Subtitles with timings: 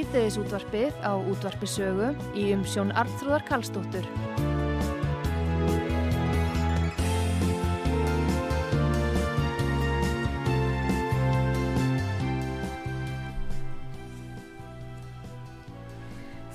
[0.00, 4.06] Sýteðis útvarpið á útvarpisögu í umsjón Arnþróðar Karlsdóttur.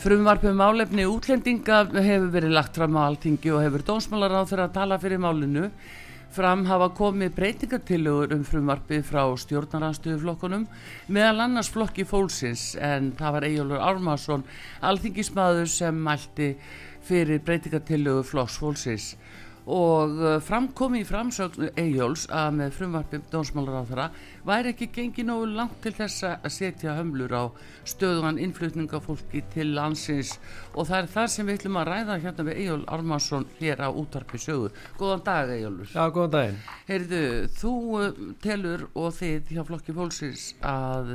[0.02, 4.78] Frumvarpum álefni útlendinga hefur verið lagt fram á alltingi og hefur dónsmálar á þeirra að
[4.82, 5.70] tala fyrir málinu.
[6.36, 10.66] Fram hafa komið breytingatillögur um frumvarpið frá stjórnaranstöðuflokkunum
[11.16, 14.44] meðal annars flokki fólksins en það var Ejólur Ármarsson,
[14.84, 16.50] alþingismadur sem mælti
[17.08, 19.14] fyrir breytingatillögur flokks fólksins
[19.66, 24.06] og uh, framkomi í framsögn Egjóls að með frumvarpum dónsmálar á þeirra
[24.46, 27.44] væri ekki gengið nógu langt til þess að setja hömlur á
[27.90, 30.36] stöðugan innflutningafólki til landsins
[30.76, 33.90] og það er það sem við ætlum að ræða hérna við Ejól Armansson hér á
[33.90, 34.70] útarpi sögu.
[35.00, 35.90] Góðan dag Ejólur.
[35.90, 36.64] Já, góðan daginn.
[36.92, 37.26] Heyrðu,
[37.58, 41.14] þú uh, telur og þið hjá flokki fólksins að,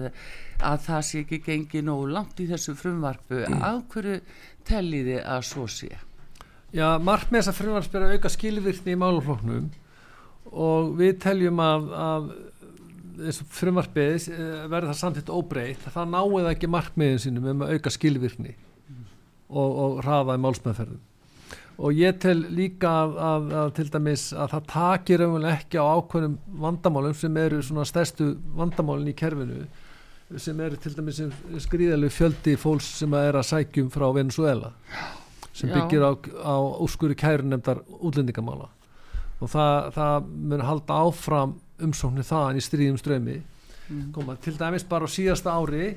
[0.58, 3.44] að það sé ekki gengið nógu langt í þessu frumvarpu.
[3.46, 3.66] Mm.
[3.70, 4.22] Af hverju
[4.66, 5.94] telliði að svo sé?
[6.70, 9.68] Já, markmið þess að frumvarps ber að auka skilvirkni í málufloknum
[10.50, 12.30] og við teljum að, að
[13.20, 17.92] þessu frumvarpið eh, verður það samtitt óbreytt það náið ekki markmiðin sínum um að auka
[17.94, 19.04] skilvirkni mm.
[19.50, 21.06] og, og hraða í málsmeðferðum
[21.80, 26.36] og ég tel líka að, að, að til dæmis að það takir ekki á ákveðnum
[26.64, 29.64] vandamálum sem eru svona stærstu vandamálin í kerfinu
[30.38, 31.22] sem eru til dæmis
[31.64, 34.74] skriðalegu fjöldi fólks sem er að sækjum frá Venezuela
[35.60, 35.76] sem Já.
[35.76, 38.70] byggir á, á úrskuri kærunemdar útlendingamála
[39.40, 44.10] og það, það mun halda áfram umsóknir þaðan í stríðum strömi mm.
[44.14, 45.94] koma til dæmis bara á síðasta ári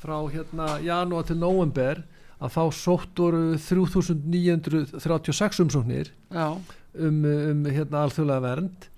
[0.00, 2.02] frá hérna janúar til november
[2.36, 8.90] að þá sótt voru 3936 umsóknir um, um hérna alþjóðlega vernd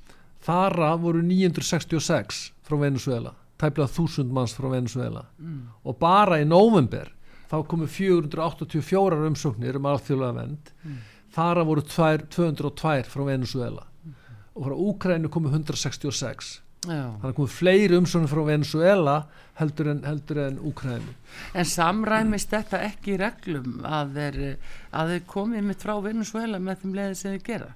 [0.45, 5.63] þara voru 966 frá Venezuela tæplega 1000 manns frá Venezuela mm.
[5.87, 7.15] og bara í november
[7.49, 11.03] þá komu 484 umsóknir um alþjóðlega vend mm.
[11.35, 14.17] þara voru 202 frá Venezuela mm.
[14.55, 17.03] og frá Úkrænu komu 166 Já.
[17.19, 19.17] þannig komu fleiri umsóknir frá Venezuela
[19.59, 21.17] heldur en, heldur en Úkrænu
[21.55, 22.57] En samræmist mm.
[22.57, 24.41] þetta ekki í reglum að þeir,
[24.93, 27.71] að þeir komið mitt frá Venezuela með þeim leiði sem þeir gera?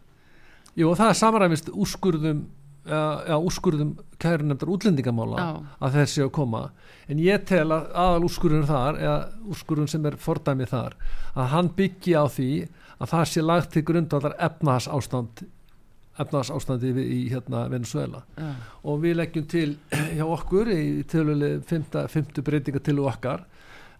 [0.78, 2.46] Jú og það samræmist úrskurðum
[2.88, 5.50] ja, úrskurðum kærunemdar útlendingamála Já.
[5.86, 6.62] að þessi að koma
[7.08, 9.16] en ég tel að aðal úrskurðun þar eða
[9.54, 10.96] úrskurðun sem er fordæmið þar
[11.32, 12.52] að hann byggi á því
[13.02, 15.44] að það sé lagt til grundvallar efnahas ástand
[16.20, 18.52] efnahas ástandi í hérna Venezuela Já.
[18.84, 19.68] og við leggjum til
[20.16, 22.42] hjá okkur í töluleg 5.
[22.44, 23.46] breytinga til okkar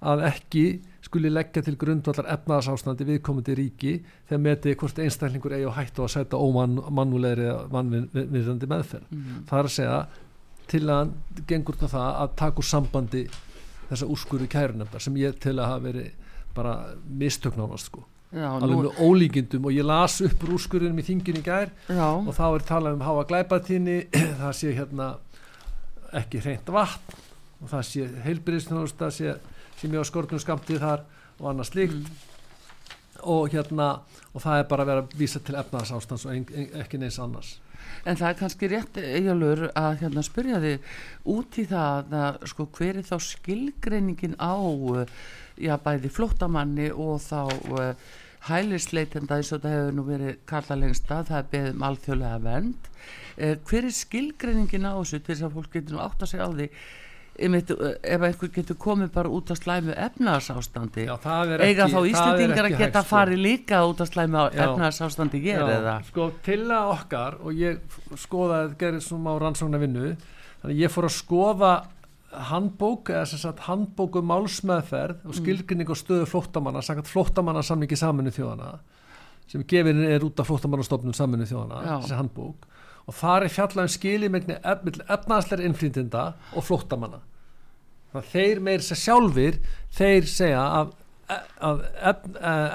[0.03, 0.65] að ekki
[1.03, 3.93] skuli leggja til grundvallar efnaðarsástandi viðkomandi ríki
[4.29, 9.09] þegar metið hvort einstaklingur eigi á hættu að setja ómannulegri mannviðandi meðferð.
[9.11, 9.41] Mm.
[9.49, 9.99] Það er að segja
[10.73, 11.13] til að
[11.53, 13.27] gengur það að taka úr sambandi
[13.91, 16.75] þessa úrskurðu kærunefndar sem ég til að hafa verið bara
[17.09, 18.05] mistöknánast sko.
[18.33, 18.85] Já, alveg nú...
[18.87, 22.07] með ólíkindum og ég las upp úrskurðunum í þingin í gær Já.
[22.17, 23.97] og þá er talað um háa glæpatíni
[24.41, 25.09] það sé hérna
[26.17, 27.19] ekki hreint vatn
[27.61, 29.35] og það sé heilbyrðisnóðust það sé
[29.83, 31.05] ég á skortum skamtið þar
[31.43, 32.23] og annað slíkt mm.
[33.35, 33.91] og hérna
[34.33, 37.03] og það er bara að vera að vísa til efnaðs ástans og ein, ein, ekki
[37.03, 37.59] neins annars
[38.03, 40.89] En það er kannski rétt eigjálfur að hérna spyrja þig
[41.35, 44.55] út í það að sko hver er þá skilgreiningin á
[45.61, 47.93] já bæði flóttamanni og þá uh,
[48.49, 52.89] hælisleitenda eins og það hefur nú verið kalla lengst að það er beðum alþjóðlega vend
[52.89, 56.49] uh, hver er skilgreiningin á þessu til þess að fólk getur nú átt að segja
[56.49, 56.69] á því
[57.43, 63.03] Einmitt, ef einhver getur komið bara út af slæmu efnarsástandi eiga þá Íslandingar að geta
[63.03, 63.09] sko.
[63.11, 67.99] farið líka út af slæmu efnarsástandi ég er það sko til að okkar og ég
[68.21, 70.15] skoðaði, gerði svona á rannsóknar vinnu
[70.63, 71.73] þannig ég fór að skoða
[72.53, 75.39] handbók eða sem sagt handbóku um málsmeðferð og mm.
[75.41, 78.79] skilgrinning og stöðu flóttamanna, sagt flóttamanna samlingi saminu þjóðana
[79.53, 82.69] sem gefin er út af flóttamannastofnun saminu þjóðana þessi handbók.
[83.11, 86.23] Og þar er fjallað um skilimegni efnaðsleir innflýndinda
[86.57, 87.19] og flóttamanna.
[87.19, 87.32] að
[88.21, 89.59] þeir meir sér sjálfur
[89.97, 90.95] þeir segja að,
[91.61, 91.85] að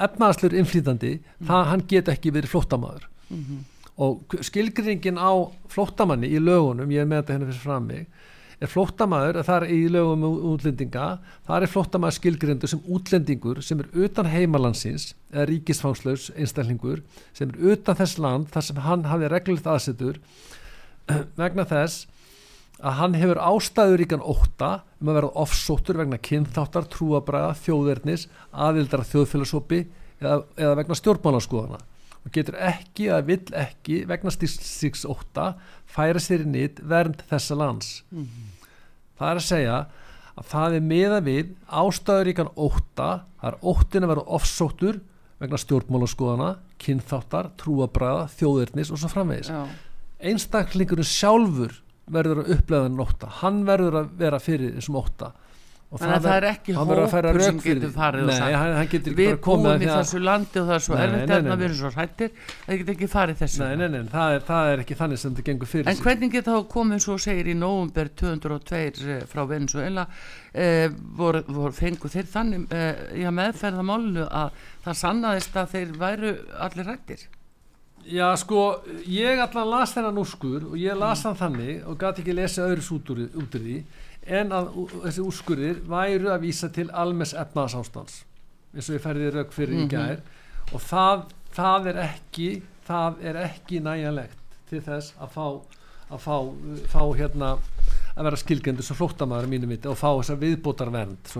[0.08, 1.48] efnaðsleir innflýndandi mm.
[1.50, 3.60] það hann get ekki verið flóttamaður mm -hmm.
[3.98, 5.34] og skilgrinningin á
[5.70, 8.08] flóttamanni í lögunum, ég er með þetta henni hérna fyrir fram mig
[8.58, 13.80] er flóttamaður, það er í lögum um útlendinga, það er flóttamaður skilgrindu sem útlendingur sem
[13.84, 17.04] er utan heimalandsins eða ríkisfangslaus einstaklingur
[17.38, 20.18] sem er utan þess land þar sem hann hafi reglulegt aðsetur
[21.42, 22.08] vegna þess
[22.78, 24.72] að hann hefur ástæður ríkan óta
[25.02, 29.84] um að verða offsóttur vegna kynþáttar, trúabræða, þjóðverðnis, aðildar þjóðfélagsópi
[30.22, 31.80] eða, eða vegna stjórnmálaskoðana
[32.28, 35.54] og getur ekki eða vill ekki vegna stíks óta
[35.90, 38.04] færa sér í nýtt vernd þessa lands.
[38.12, 38.70] Mm -hmm.
[39.18, 39.78] Það er að segja
[40.38, 43.10] að það er meða við ástæður ríkan óta,
[43.42, 45.00] það er óttin að vera offsóttur
[45.40, 49.52] vegna stjórnmálaskoðana, kynþáttar, trúabræða, þjóðverðnis og svo framvegis.
[50.20, 51.74] Einstaklingurinn sjálfur
[52.14, 55.34] verður að upplega nótta hann verður að vera fyrir þessum ótta.
[55.88, 59.68] Þannig að það er ekki hópur sem getur farið nei, hann, hann getur við búum
[59.72, 62.94] í þessu landi og það er svo erfitt að við erum svo hrættir það getur
[62.94, 63.62] ekki farið þessu.
[63.64, 66.58] Nei, nei, það er, það er ekki þannig sem þetta gengur fyrir en hvernig getur
[66.58, 70.06] þá komið svo segir í nógumber 202 eh, frá Venezuela
[70.52, 75.76] eh, voru, voru fengu þeir þannig eh, í að meðferða málnu að það sannaðist að
[75.78, 76.36] þeir væru
[76.68, 77.28] allir hrættir
[78.08, 78.62] Já sko,
[79.04, 82.86] ég allan las þennan úrskur og ég las hann þannig og gæti ekki lesa öðru
[82.96, 83.78] út úr, út úr því
[84.38, 84.70] en að
[85.04, 88.22] þessi úrskurðir væru að vísa til almes efnaðsástans
[88.74, 89.84] eins og ég færði rauk fyrir mm -hmm.
[89.84, 89.92] í mhm.
[89.96, 91.24] gær og það,
[91.56, 92.50] það er ekki
[92.88, 94.40] það er ekki næjanlegt
[94.70, 95.48] til þess að fá
[96.08, 96.36] að fá,
[96.88, 97.58] fá hérna
[98.16, 101.32] að vera skilgendur sem flóttamæður mínum viti og fá þessa viðbótarvernd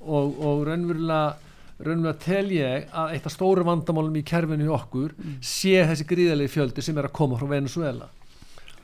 [0.00, 1.36] og, og raunverulega
[1.76, 5.38] raunverulega tel ég að eitt af stóru vandamálum í kerfinu í okkur mm.
[5.44, 8.08] sé þessi gríðalegi fjöldi sem er að koma frá Venezuela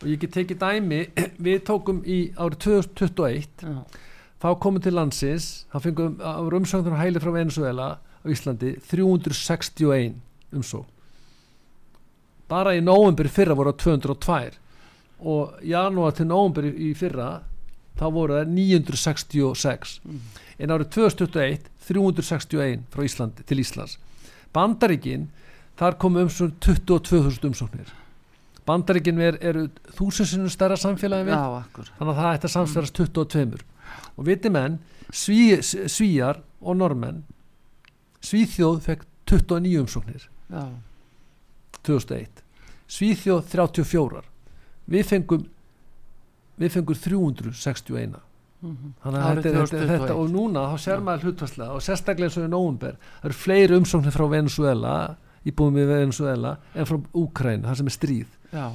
[0.02, 1.00] og ég get tekið dæmi
[1.46, 3.78] við tókum í árið 2021 Já.
[4.44, 10.18] þá komum til landsins þá fengum við umsöngður hæli frá Venezuela á Íslandi 361
[10.52, 10.84] umsó
[12.52, 14.60] bara í nógumbur fyrra voru það 202
[15.32, 17.38] og janúar til nógumbur í fyrra
[17.98, 20.20] þá voru það 966 mm.
[20.58, 23.98] en árið 2021 361 frá Íslandi til Íslands.
[24.54, 25.26] Bandaríkin
[25.80, 27.90] þar kom umsókn 22.000 umsóknir.
[28.68, 29.66] Bandaríkin er, eru
[29.96, 31.34] þúsinsinu stærra samfélagi við.
[31.34, 33.62] Já, þannig að það ætti að samsverðast 22
[34.16, 34.78] og viti menn
[35.10, 37.22] sví, svíjar og normenn
[38.22, 40.28] Svíþjóð fekk 29 umsóknir.
[40.46, 40.68] Já.
[41.82, 42.42] 2001
[42.86, 44.22] Svíþjóð 34
[44.92, 45.48] við fengum
[46.62, 48.20] við fengum 361
[48.62, 48.90] Mm -hmm.
[49.02, 52.94] þetta, þetta, þetta og núna þá sér maður hlutvarslega og sérstaklega eins og í nógumber
[52.94, 55.18] það eru fleiri umsóknir frá Venezuela
[55.48, 58.30] íbúðum við Venezuela en frá Úkræn, það sem er stríð.
[58.52, 58.66] Já,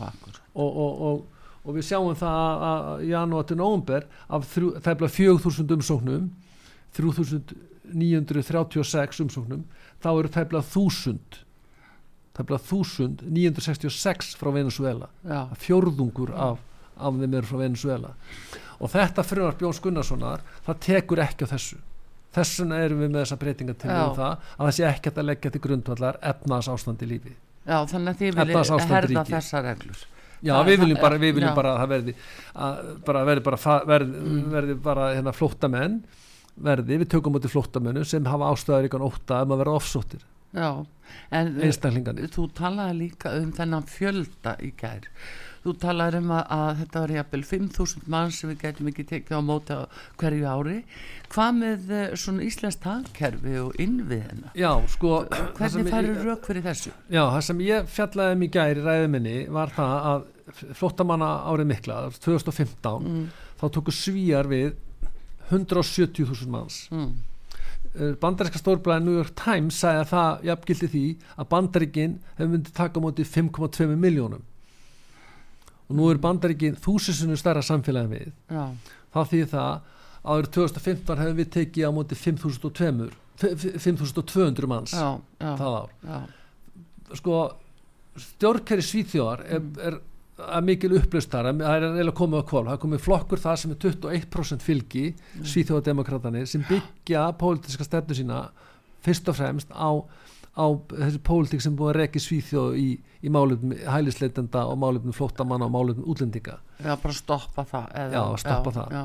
[0.53, 1.17] og, og, og,
[1.63, 6.23] og við sjáum það að í janúar til nógumber það er bara 4.000 umsóknum
[6.97, 9.61] 3.936 umsóknum
[10.03, 11.19] þá eru það bara 1.000
[12.33, 15.07] það er bara 1.966 frá Venezuela
[15.63, 16.57] fjörðungur af,
[16.99, 18.13] af þeim eru frá Venezuela
[18.77, 21.79] og þetta frumar Bjós Gunnarssonar það tekur ekki á þessu.
[22.37, 25.53] Þessuna erum við með þessa breytinga til um það að það sé ekki að leggja
[25.53, 27.33] til grundvallar efnaðs ástandi lífi.
[27.67, 30.05] Já þannig að þið viljið herða þessa reglur.
[30.37, 32.15] Já það, við viljum bara, við viljum bara að það verði
[32.67, 33.59] að bara verði bara,
[33.89, 34.41] verði, mm.
[34.53, 35.99] verði bara hérna, flóttamenn
[36.67, 39.77] verði, við tökum í flóttamennu sem hafa ástöðar ykkur óta um að vera
[40.57, 40.85] Já,
[41.35, 41.57] en
[42.31, 45.09] þú talaði líka um þennan fjölda í gær
[45.67, 49.39] þú talar um að, að þetta var jæfnvel 5.000 mann sem við getum ekki tekið
[49.39, 49.77] á móta
[50.21, 50.77] hverju ári.
[51.33, 54.53] Hvað með uh, svona Íslands tagkerfi og innviðina?
[54.57, 55.19] Já sko
[55.59, 56.95] hvernig færur rauk fyrir þessu?
[57.11, 60.27] Já það sem ég fjallaði mig gæri ræðuminni var það að
[60.79, 63.23] flottamanna árið mikla 2015 mm.
[63.59, 64.77] þá tóku svíjar við
[65.51, 66.85] 170.000 manns.
[66.91, 67.15] Mm.
[67.97, 72.77] Eh, bandaríska stórblæði New York Times sagði að það jafngildi því að bandaríkinn hefur myndið
[72.77, 74.43] taka á móti 5,2 miljónum
[75.87, 78.65] og nú er bandaríkin þúsisinu starra samfélagi við já.
[79.13, 79.73] þá því það
[80.27, 85.89] áður 2015 hefum við tekið á móti 5200 manns já, já, það ár
[87.15, 87.33] sko
[88.17, 89.75] stjórnkeri Svíþjóðar er, mm.
[89.87, 89.93] er,
[90.57, 93.73] er mikil upplöstar það er eiginlega komið á kval það er komið flokkur það sem
[93.73, 95.45] er 21% fylgi mm.
[95.53, 98.37] Svíþjóðademokratanir sem byggja pólitiska stefnu sína
[99.05, 99.89] fyrst og fremst á
[100.57, 105.67] á þessi pólitík sem búið að reki svíþjóð í, í málefnum hælisleitenda og málefnum flóttamanna
[105.69, 106.57] og málefnum útlendinga.
[106.81, 108.95] Já, bara stoppa það eða, Já, stoppa já, það.
[108.97, 109.03] já.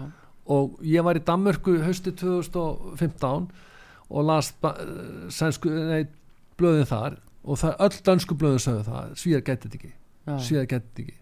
[0.56, 3.50] og ég var í Danmörku hausti 2015
[4.12, 4.52] og las
[5.32, 6.06] sænsku, nei,
[6.58, 9.92] blöðin þar og það, öll dansku blöðin sagði það svíðar getið ekki.
[10.26, 11.18] Getið ekki.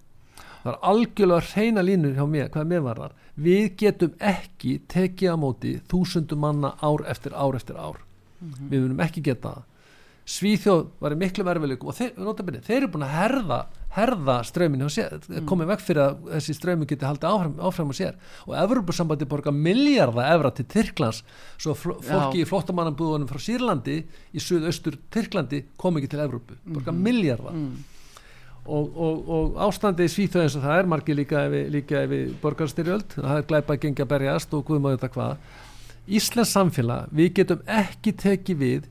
[0.60, 5.32] Það er algjörlega reyna línur hjá mér, hvað mér var þar við getum ekki tekið
[5.32, 8.00] á móti þúsundum manna ár eftir ár eftir ár.
[8.40, 8.68] Mm -hmm.
[8.70, 9.69] við munum ekki geta það
[10.30, 13.60] Svíþjóð var í miklu verfileikum og þeir, notabene, þeir eru búin að herða
[13.90, 15.16] herða strömmin og sér,
[15.50, 18.18] komið vekk fyrir að þessi strömmin geti haldið áfram, áfram og sér.
[18.46, 21.24] Og Evropasambandi borga miljarda evra til Tyrklands
[21.58, 22.44] svo fólki Já.
[22.44, 23.96] í flottamannabúðunum frá Sýrlandi
[24.30, 27.50] í suðaustur Tyrklandi kom ekki til Evrópu, borga miljarda
[28.70, 33.16] og, og, og ástandi í Svíþjóð eins og það er margir líka ef, við- borgarstyrjöld
[33.16, 35.44] það er glæpa að gengja berjast og guðum að þetta hvað.
[36.20, 38.88] Íslands samfélag, við getum ekki tekið við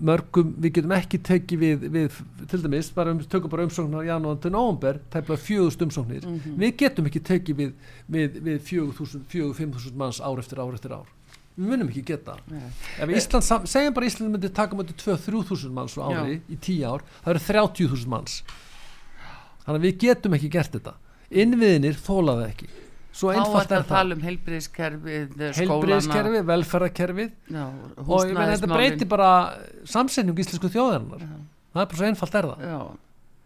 [0.00, 2.18] mörgum, við getum ekki tekið við, við
[2.50, 6.26] til dæmis, bara um, tökum bara umsóknar janúan til nóvumber, tæplega fjögust umsóknir.
[6.60, 10.96] Við getum ekki tekið við við, við fjögur fimm þúsund manns ár eftir ár eftir
[10.96, 11.10] ár.
[11.54, 12.36] Við munum ekki geta.
[12.50, 12.66] Nei.
[12.98, 16.86] ef Ísland, segjum bara Ísland myndi taka mjöndi 2-3 þúsund manns á ári í 10
[16.90, 18.40] ár, það eru 30 þúsund manns.
[19.64, 20.96] Þannig að við getum ekki gert þetta.
[21.34, 22.72] Innviðinir þólaði ekki
[23.14, 23.94] svo Þá einfalt er er að það.
[23.94, 27.32] tala um heilbriðiskerfið, skólana heilbriðiskerfi, velferðarkerfið.
[27.54, 27.64] Já,
[28.04, 29.30] og ég meina þetta breyti húsnæðismálin bara
[29.94, 31.24] samsetningu íslensku þjóðarinnar.
[31.74, 32.68] Það er bara svo einfalt er það.
[32.74, 32.80] Já,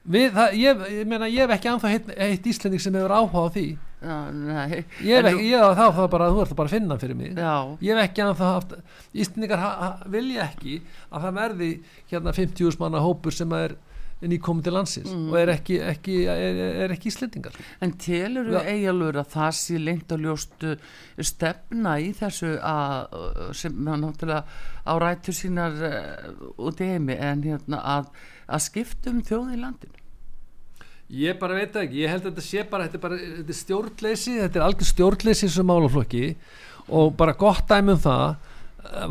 [0.09, 3.43] Við, það, ég, ég meina ég hef ekki anþá heitt, heitt Íslending sem hefur áhuga
[3.45, 3.65] á því.
[3.99, 4.79] Já, nei.
[5.05, 7.19] Ég hef ekki, ég hef þá það bara, þú ert það bara að finna fyrir
[7.19, 7.35] mig.
[7.37, 7.53] Já,
[7.85, 8.73] ég hef ekki anþá haft
[9.13, 10.79] Íslendingar ha, ha, vilja ekki
[11.11, 11.71] að það verði
[12.15, 13.77] hérna 50 manna hópur sem er
[14.23, 15.29] nýkomið til landsins Mm.
[15.31, 17.55] og er ekki, ekki, er, er ekki Íslendingar.
[17.81, 20.75] En telur við eigalur að það sé lengt og ljóst uh,
[21.21, 23.15] stefna í þessu að,
[23.55, 24.43] sem náttúrulega
[24.89, 28.11] á rætur sínar uh, út í heimi en hérna að,
[28.49, 29.95] að skiptum þjóð í landinu?
[31.09, 33.55] Ég bara veit það ekki, ég held að þetta sé bara þetta er, bara, þetta
[33.55, 36.25] er stjórnleysi, þetta er algjör stjórnleysi þessu málaflokki.
[36.89, 38.37] Og bara gott dæmi um það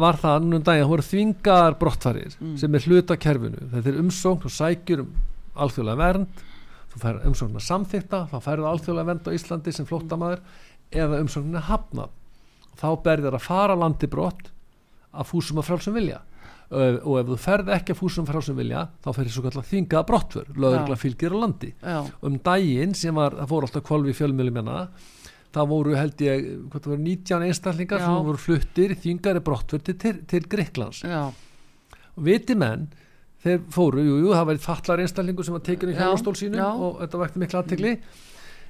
[0.02, 3.68] var það núna um daginn, það voru þvingar brottfarir sem er hluta kerfinu.
[3.74, 5.18] Þetta er umsókn og sækjur um
[5.58, 6.46] alþjóðlega vernd
[6.98, 10.42] þú fær umsókn að samþykta, þá færðu alþjóðlega vernd á Íslandi sem flóttamaður
[10.96, 12.16] eða umsóknin er hafnað.
[12.72, 14.50] Og þá berður að fara landi brott
[15.14, 16.24] að fúsum að frálsum vilja.
[16.68, 20.50] Og, ef þú ferð ekki að fúsum frálsum vilja þá fer þessu kallar þvingaða brottför.
[20.58, 21.70] Lögregla fylgir á landi.
[21.80, 24.82] Já, um daginn sem var, það fór alltaf kvolfi í fjölmjölum hérna
[25.56, 28.06] það voru held ég, voru 19 einstaklingar Já.
[28.06, 32.88] sem voru fluttir þingari brottför til, til, Greiklands og viti menn
[33.44, 36.82] þeir fóru, jú, jú, það var fallar einstaklingur sem var tekinu í Já, hjálpastól sínum
[36.88, 37.94] og þetta vakti mikla aðtegli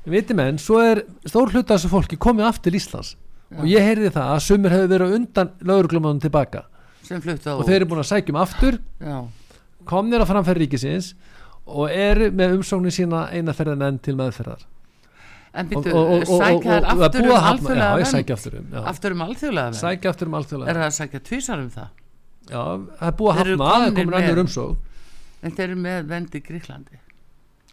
[0.07, 3.15] viti menn, svo er stór hluta þessu fólki komið aftur til Íslands.
[3.47, 3.61] Já.
[3.61, 6.65] og ég heyrði það að sumir hefur verið undan lögreglumannum tilbaka.
[7.07, 8.79] Og þeir eru búin að sækjum aftur.
[8.99, 9.19] Já,
[9.87, 11.13] komnir að framferð ríkisins
[11.67, 14.65] og eru með umsóknin sína eina ferðin enn til meðferðar
[15.57, 15.93] en býttu,
[16.29, 18.81] sækja þær og, og, aftur um alþjóðlega já, ég sækja aftur um já.
[18.93, 19.79] aftur um alþjóðlega vernd.
[19.81, 21.89] Sækja aftur um er alþjóðlega það að sækja tvísar um það?
[22.47, 22.61] Já,
[23.01, 24.45] það er búið að hafna, það er önnur með.
[24.45, 25.03] umsókn.
[25.37, 27.01] En þeir eru með vend í Gríklandi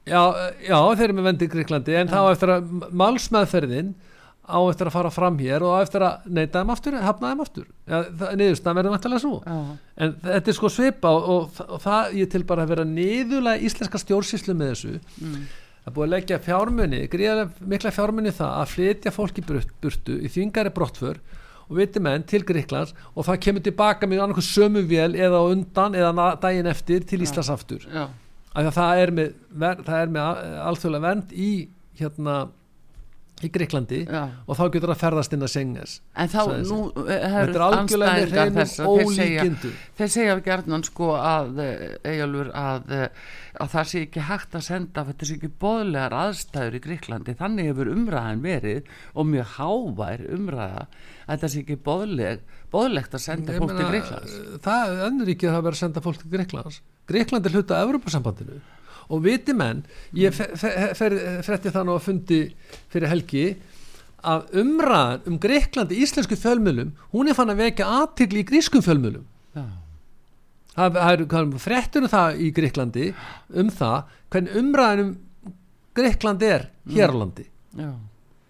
[0.05, 0.23] já,
[0.61, 3.95] já, þeir eru með vendi í Gríklandi en þá eftir að málsmeðferðin
[4.45, 7.69] á eftir að fara fram hér og eftir að neita þeim aftur, hafna þeim aftur.
[7.89, 9.61] Já, það, niðurstaðan verður vantilega svo Já,
[10.05, 13.65] en þetta er sko svipa og, og, og það ég til bara að vera niðurlega
[13.65, 14.99] íslenska stjórnsýslu með þessu.
[15.25, 15.47] Mm,
[15.85, 20.17] það er búið að leggja fjármunni, gríðarlega mikla fjármunni það að flytja fólki burt, burtu
[20.17, 21.21] í þvingari brottför
[21.69, 25.97] og viti menn til Gríklands og það kemur tilbaka með annarkoð sömu vél eða undan
[25.97, 27.85] eða daginn eftir til Íslands aftur.
[28.55, 30.21] Af því að það er með, með
[30.65, 31.51] alþjóðlega vernd í
[32.01, 32.37] hérna
[33.43, 34.23] í Gríklandi já.
[34.47, 38.13] og þá getur það ferðast inn að Senges En þá, nú þetta hefur er algjörlega
[38.15, 39.73] með að þeir segja, ólíkindu.
[39.99, 41.59] þeir segja gerðnan sko að
[42.07, 46.79] eigalur að, eh, að það sé ekki hægt að senda þetta sé ekki boðlegar aðstæður
[46.79, 52.47] í Gríklandi þannig hefur umræðan verið og mjög hávær umræða að þetta sé ekki boðleg,
[52.75, 56.23] boðlegt að senda fólk til meina, Gríklands það, önnur ríkið hafa verið að senda fólk
[56.23, 58.63] til Gríklands Gríkland er hluta af Evropasambandinu
[59.09, 59.85] og viti menn,
[60.17, 62.41] ég fretti nú að fundi
[62.93, 63.47] fyrir helgi
[64.25, 68.85] að umræðan um Gríkland í íslensku fjölmjölum hún er fann að vekja aðtigli í grískum
[68.85, 69.67] fjölmjölum Já,
[70.75, 73.11] það hvað, fréttur um það í Gríklandi
[73.61, 75.13] um það hvernig umræðan um
[75.95, 77.45] Gríkland er hér á landi.
[77.79, 77.93] Já,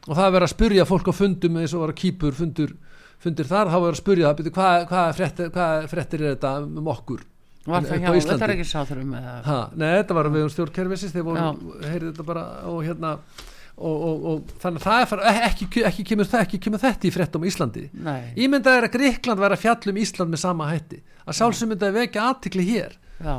[0.06, 2.72] og það er verið að spurja fólk á fundum eins og var að kýpur fundur,
[3.20, 6.90] fundur þar, þá er verið að spurja hvað, hvað, fréttir, hvað fréttir er þetta um
[6.94, 7.26] okkur
[7.66, 8.30] var það hjá, Íslandi?
[8.34, 11.28] þetta er ekki sáþurum eða, ha, nei, þetta var við um stjórnkerfisins þeir
[11.88, 13.12] heyrði þetta bara og hérna
[13.74, 17.12] og, og, og þannig að það er fara, ekki, ekki, kemur, ekki kemur þetta í
[17.14, 17.86] fréttum á Íslandi.
[18.06, 21.00] Nei, ímyndað er að Gríkland væri að fjalla um Ísland með sama hætti.
[21.24, 22.94] Að sjálfsög myndi að vekja aðtikli hér.
[23.18, 23.34] Já,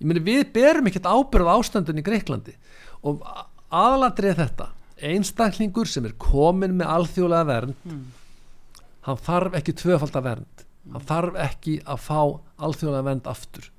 [0.00, 2.52] ég meni við berum ekkert ábyrð ástandun í Greiklandi
[3.06, 3.24] og
[3.72, 4.68] aðalandrið þetta.
[5.00, 8.02] Einstaklingur sem er komin með alþjóðlega vernd Mm.
[9.06, 12.20] hann þarf ekki tvöfalda vernd hann þarf ekki að fá
[12.66, 13.70] alþjóðlega vernd aftur.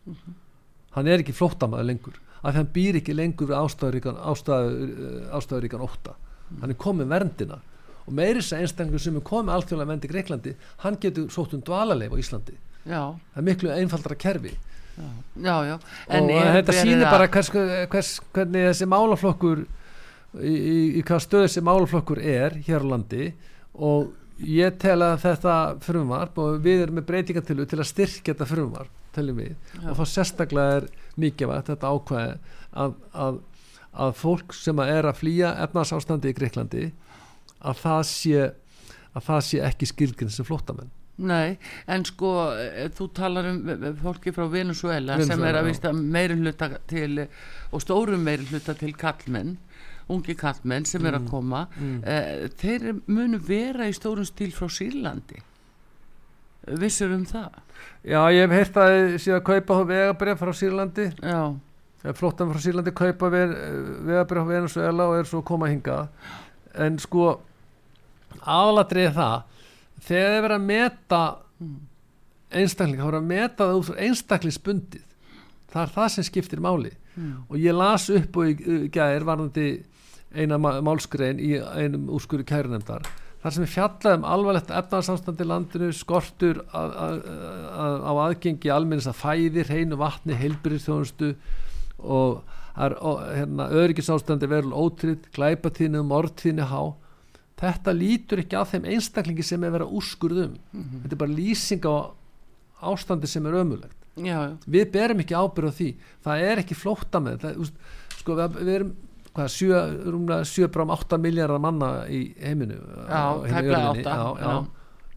[0.95, 4.93] Hann er ekki flóttamaður lengur af því hann býr ekki lengur við ástæðuríkan ástæður,
[5.37, 6.15] ástæðuríkan ótta.
[6.61, 7.59] Hann er komin verndina.
[8.07, 11.53] Og meiri þess að einstaklingur sem er komið alþjóðlega vernd í Greiklandi hann getur sótt
[11.53, 12.57] um dvalarleif á Íslandi.
[12.81, 14.55] Já, það er miklu einfaldara kerfi.
[15.39, 17.51] Já, já og þetta sýnir bara hvers,
[17.93, 19.61] hvers, hvernig þessi málaflokkur
[20.41, 23.29] í, í, í hvað stöð þessi málaflokkur er hér á landi
[23.73, 24.11] og
[24.47, 28.97] ég tel að þetta frumvarp og við erum með breytingartilu til að styrkja þetta frumvarp
[29.11, 30.85] við, og þá sérstaklega er
[31.19, 32.35] mikið að þetta ákvæði
[32.83, 33.39] að, að,
[34.05, 36.85] að fólk sem að er að flýja efnarsástandi í Greiklandi
[37.59, 38.49] að það sé
[39.11, 41.57] að það sé ekki skilgrinn sem flottamenn Nei,
[41.91, 43.59] en sko eh, þú talar um
[43.99, 48.73] fólki frá Venezuela, Venezuela sem er að vista meiri hluta til og stórum meiri hluta
[48.79, 49.57] til kallmenn
[50.11, 51.07] ungi kallmenn sem mm.
[51.09, 51.97] er að mm, koma mm.
[52.01, 55.41] uh, þeir munu vera í stórum stíl frá Sýrlandi
[56.81, 57.59] vissur um það?
[58.05, 58.97] Já, ég hef heyrt að
[59.35, 61.07] að kaupa vegabref frá Sýrlandi
[62.17, 66.03] flottan frá Sýrlandi kaupa vegabref frá Venezuela og er svo koma hinga
[66.77, 67.33] en sko
[68.41, 69.37] aðladrið það
[70.01, 71.21] þegar þið verið að meta
[72.51, 75.07] einstakling, þá verið að meta það út einstaklingsbundið
[75.71, 77.33] það er það sem skiptir máli mm.
[77.47, 79.67] og ég las upp og gæðir varðandi
[80.35, 83.07] eina málskrein í einum úrskuru kærunemdar
[83.41, 87.19] þar sem er fjallað um alvarlegt efnarsamstandi landinu, skortur að, að,
[87.73, 91.31] að, á aðgengi almennis að fæði, hreinu vatni, heilbyrðistjónustu
[91.97, 92.41] og,
[92.77, 96.81] og hérna, öryggisástandi verður ótrýtt, glæpatíðinu, mortíðinu há.
[97.61, 101.01] Þetta lítur ekki að þeim einstaklingi sem er verið að úrskurðum mm -hmm.
[101.03, 101.95] þetta er bara lýsing á
[102.91, 104.57] ástandi sem er ömulegt já.
[104.65, 105.89] við berum ekki ábyrð á því.
[106.25, 107.69] Það er ekki flótta með það,
[108.17, 108.93] sko, við, við erum
[109.35, 114.15] hvað, sjö, rúmlega 7,8 miljardar manna í heiminu já, tækla átta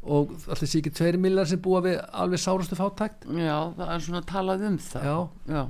[0.05, 3.25] og alltaf sé ekki 2 miljardar sem búa við alveg sárastu fátækt.
[3.25, 5.09] Já, það er svona talað um það.
[5.09, 5.63] Já,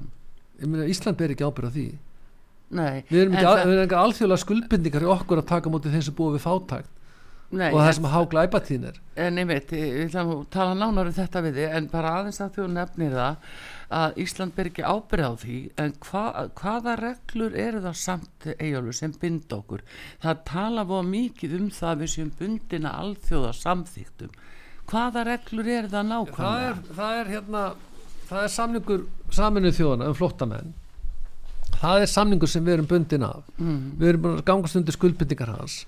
[0.60, 1.86] ég meina Ísland ber ekki ábyrð á því.
[2.74, 6.46] Nei, við erum ekki, alþjóðlega skuldbindingar í okkur að taka mútið þeim sem búið við
[6.48, 6.90] fátækt.
[7.54, 11.10] Nei, og það sem há glæpatín er en ég veit, ég ætla að tala nánar
[11.10, 13.60] um þetta við þið en bara aðeins að þú nefnir það
[13.94, 16.24] að Ísland ber ekki ábyrð á því en hva,
[16.58, 19.84] hvaða reglur eru það samt eigjálfur sem bind okkur
[20.24, 24.38] það tala búið mikið um það við sem bundina alþjóða samþýttum
[24.90, 26.44] hvaða reglur eru það nákvæmlega?
[26.44, 27.64] Það er, það er hérna
[28.28, 30.74] það er samningur saminuð þjóðana um flottamenn
[31.80, 33.80] það er samningur sem við erum bundin af mm.
[34.00, 35.83] við erum búin að gangast undir skuldbindingar hans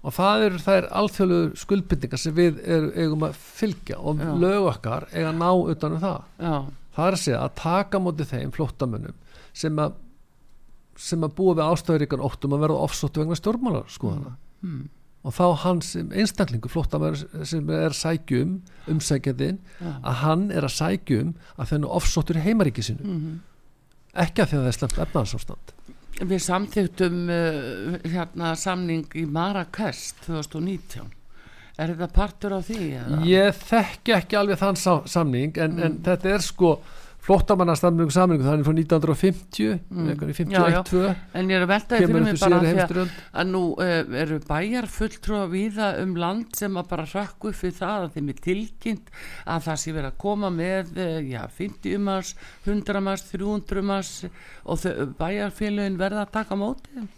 [0.00, 4.30] og það eru þær alþjóðlegu skuldbindingar sem við er, eigum að fylgja og Já.
[4.40, 6.54] lög okkar eiga að ná utanum það Já.
[6.94, 9.18] Það er að segja að taka mótið þeim flottamönnum
[9.52, 9.98] sem að
[11.00, 14.72] sem að búa við ástöðuríkan óttum að verða ofsóttu vegna stjórnmálar skoðana mm.
[14.72, 14.88] mm.
[15.24, 18.58] og þá hans einstaklingu flottamönnum sem er sækjum
[18.90, 19.94] umsækjandin ja.
[20.02, 23.38] að hann er að sækjum að þennu ofsóttur í heimaríkisinu mm -hmm
[24.18, 25.76] ekki að því að það er slemt efnarsástand
[26.20, 31.08] Við samþýttum uh, hérna samning í Marrakest 2019
[31.80, 32.80] Er þetta partur á því?
[33.00, 33.20] Eða?
[33.30, 35.84] Ég þekki ekki alveg þann samning en, mm.
[35.86, 36.74] en þetta er sko
[37.20, 40.22] flottamannarstafnum saminningu það er frá 1950 mm.
[40.38, 41.02] 51-2
[41.36, 43.12] en ég er að veltaði fyrir mig bara að,
[43.42, 47.76] að nú uh, eru bæjar fulltrú að viða um land sem að bara rökku fyrir
[47.76, 49.14] það að þeim er tilkynnt
[49.44, 54.14] að það sé verið að koma með uh, já, 50 mars, 100 mars 300 mars
[54.64, 54.90] og
[55.20, 57.08] bæjarfélagin verða að taka mótið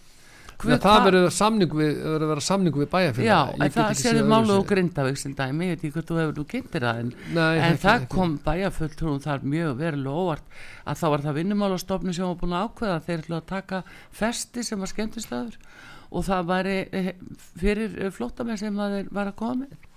[0.63, 5.21] Hver, það verður samningu við, vera samningu við bæjarfélag Já, það séður málu og grindavík
[5.21, 7.97] sem dæmi, ég veit ekki hvað þú hefur nú kynntir það en, Nei, en það
[7.99, 10.59] ekki, kom bæjarfulltrún þar mjög verulega óvart.
[10.87, 13.83] Að þá var það vinnumálastofni sem var búin að ákveða þeir ætla að taka
[14.23, 15.59] festi sem var skemmtislaður
[16.13, 17.15] og það væri eh,
[17.59, 19.92] fyrir flottamenn sem það var að koma með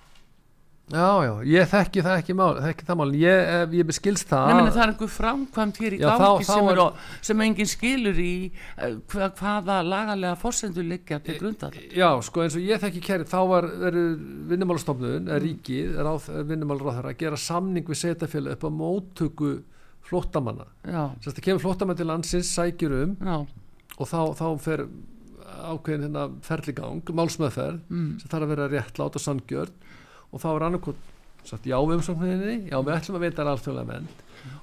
[0.86, 4.58] Já, já, ég þekki það ekki mál, þekki það mál, ég, ég beskilst það Nei,
[4.60, 7.70] meni, það er einhver framkvæmt hér í já, gangi þá, sem, er, er, sem enginn
[7.72, 13.02] skilur í uh, hvaða lagalega fórsendur liggja til grundal Já, sko eins og ég þekki
[13.08, 13.70] kæri, þá var
[14.52, 15.42] vinnumálastofnun, mm.
[15.48, 15.98] ríkið
[16.52, 19.52] vinnumálráður að gera samning við setjafélag upp á móttöku
[20.06, 23.40] flóttamanna Sérst, það kemur flóttamann til landsins, sækjur um já.
[23.98, 24.86] og þá, þá fer
[25.66, 28.10] ákveðin hérna ferligang, málsmeðferð mm.
[28.22, 29.74] sem þarf að vera réttlátt og sangjörn
[30.36, 31.02] og þá er annarkot
[31.46, 34.08] sagt já við umsókninni, já við ætlum að veita alþjóðlega menn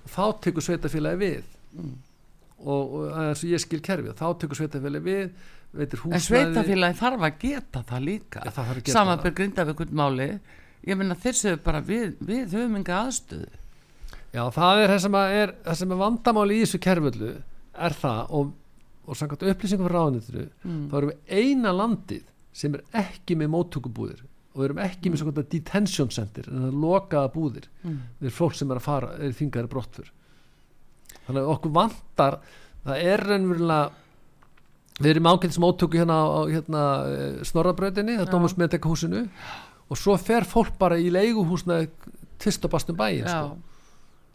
[0.02, 1.50] og þá tekur sveitafélagi við.
[1.72, 1.92] Mm.
[2.62, 5.22] og, og eins og ég skil kerfið, þá tekur sveitafélagi við
[5.72, 6.18] veitir húsnæði.
[6.18, 8.42] En sveitafélagi þarf að geta það líka.
[8.44, 8.52] Ja,
[8.92, 10.28] samanbyrg grindavíkund máli
[10.82, 13.62] ég minna þessu bara við, við höfum enga aðstöðu.
[14.32, 17.32] Já það er það sem er, það sem er vandamáli í þessu kerfullu
[17.86, 18.52] er það og,
[19.06, 20.84] og samkvæmt upplýsingum frá ráðnitru mm.
[20.90, 25.14] þá erum við eina landið sem er ekki með móttökubúðir og við erum ekki mm.
[25.14, 27.96] með svona detention center en það er lokaða búðir mm.
[28.20, 30.12] við erum fólk sem er að fara, er þingari brottfur
[31.26, 32.38] þannig að okkur vantar
[32.82, 33.82] það er raunverulega
[35.02, 39.26] við erum ákveðin sem ótöku hérna á hérna, eh, snorrabröðinni það er Dómus Medekahúsinu
[39.88, 41.82] og svo fer fólk bara í leiguhúsna
[42.42, 43.56] tvist og bastum bæin sko.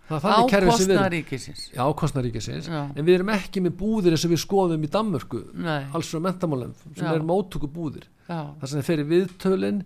[0.07, 2.81] það er á þannig kerfi sem við kostna erum ríkisins já, kostnaríkisins, Já.
[2.95, 6.73] en við erum ekki með búðir eins og við skoðum í Danmörku alls frá mentamálum
[6.87, 7.13] sem Já.
[7.13, 9.81] eru móttöku búðir þar sem þeir fyrir viðtölin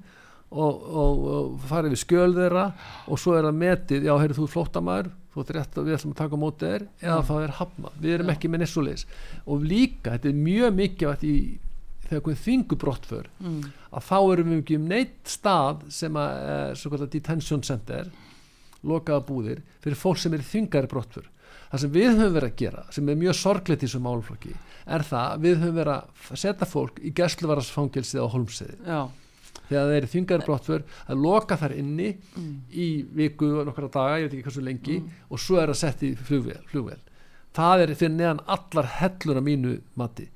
[0.52, 2.68] og, og, og farið við skjöl þeirra
[3.08, 5.98] og svo er það metið, já, heyrðu þú ert flóttamaður þú ert rétt og við
[5.98, 8.34] ætlum að taka á móti þér eða það er hafna, við erum Já.
[8.36, 9.06] ekki með nessuleis
[9.46, 11.36] og líka, þetta er mjög mikið í,
[12.10, 13.62] þegar við þingu brottför mm,
[13.96, 18.12] að þá erum við ekki um neitt stað sem að uh, svo kallar detention center
[18.84, 21.30] lokaða búðir fyrir fólk sem er þingari brottför.
[21.72, 24.54] Það sem við höfum verið að gera sem er mjög sorglegt í þessum málflokki
[24.92, 28.80] er það að við höfum verið að setja fólk í gæsluvarasfangelsið á holmsiði
[29.72, 32.90] þegar þeir eru þingari brottför að loka þar inni mm, í
[33.22, 35.10] viku og nokkra daga, ég veit ekki hversu lengi Mm.
[35.32, 37.00] og svo er það sett í flugvél, flugvél.
[37.56, 40.28] það er fyrir neðan allar hellur af mínu mati.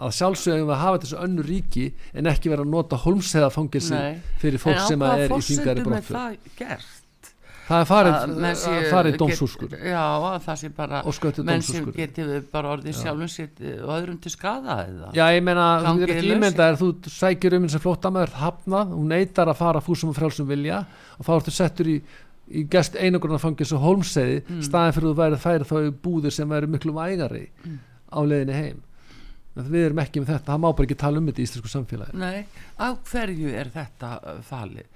[0.00, 4.20] Að sjálfsögum við að hafa þessu önnu ríki en ekki vera að nota holmseðafangilsi nei.
[4.40, 6.20] fyrir fólk á sem er í er brottför
[7.70, 11.98] það er farið, Að að farið dómsúrskur já, að það sé bara menn sem dómsúrskur
[12.00, 12.98] geti bara orðið Já.
[13.04, 15.10] sjálfum sitt og öðrum til skada eða?
[15.14, 19.14] Já, ég meina, þú er ekki ímyndað þú sækir um eins og flóttamæður hafnað, hún
[19.14, 20.82] neytar að fara fúsum og frjálsum vilja
[21.18, 21.96] og þá ertu settur í,
[22.50, 24.62] í gest einogrunarfangis og holmseiði, Mm.
[24.66, 27.78] staðin fyrir þú værið færi þá í búðir sem væri miklu vægari Mm.
[28.10, 28.82] á leiðinni heim.
[29.60, 32.14] Við erum ekki með þetta, það má bara ekki tala um þetta í íslensku samfélagi.
[32.18, 32.44] Nei,
[32.78, 34.86] á hverju er þetta uh, falið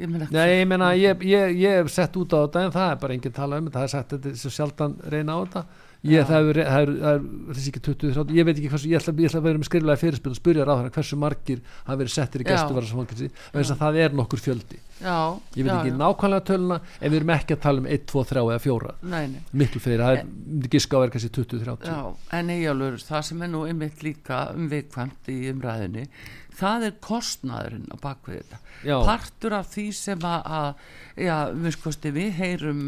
[0.00, 2.92] ég meina Nei, ég meina, ég, ég, ég hef sett út á þetta en það
[2.92, 5.66] er bara enginn tala um það er sagt þetta svo sjaldan reyna á þetta.
[6.04, 8.88] Ég, það er, það er, það er þessi ekki 20, 30, ég veit ekki hversu,
[8.90, 11.96] ég ætla, ég ætla að vera með skriflega fyrirspil og spurja ráðan hversu margir hafa
[12.02, 14.80] verið settir í vegna þess að það er nokkur fjöldi.
[15.00, 15.96] Já, ég veit já, ekki já.
[16.02, 19.24] nákvæmlega töluna en við erum ekki að tala um 1, 2, 3 eða 4 nei,
[19.32, 19.40] nei.
[19.64, 23.26] Miklu fleiri, það er myndi giska á er kannski 20, 30 Já, en eigjálfur, það
[23.30, 26.06] sem er nú einmitt líka umvikvæmt í umræðinni
[26.54, 28.60] það er kostnaðurinn á bakvið þetta.
[28.84, 28.96] Já.
[29.06, 32.82] partur af því sem að, að já, við skoðum við heyrum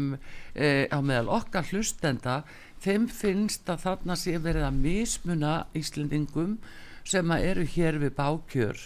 [0.53, 2.41] e, á meðal okkar hlustenda
[2.83, 6.59] þeim finnst að þarna sé verið að mismuna Íslendingum
[7.07, 8.85] sem að eru hér við bákjör.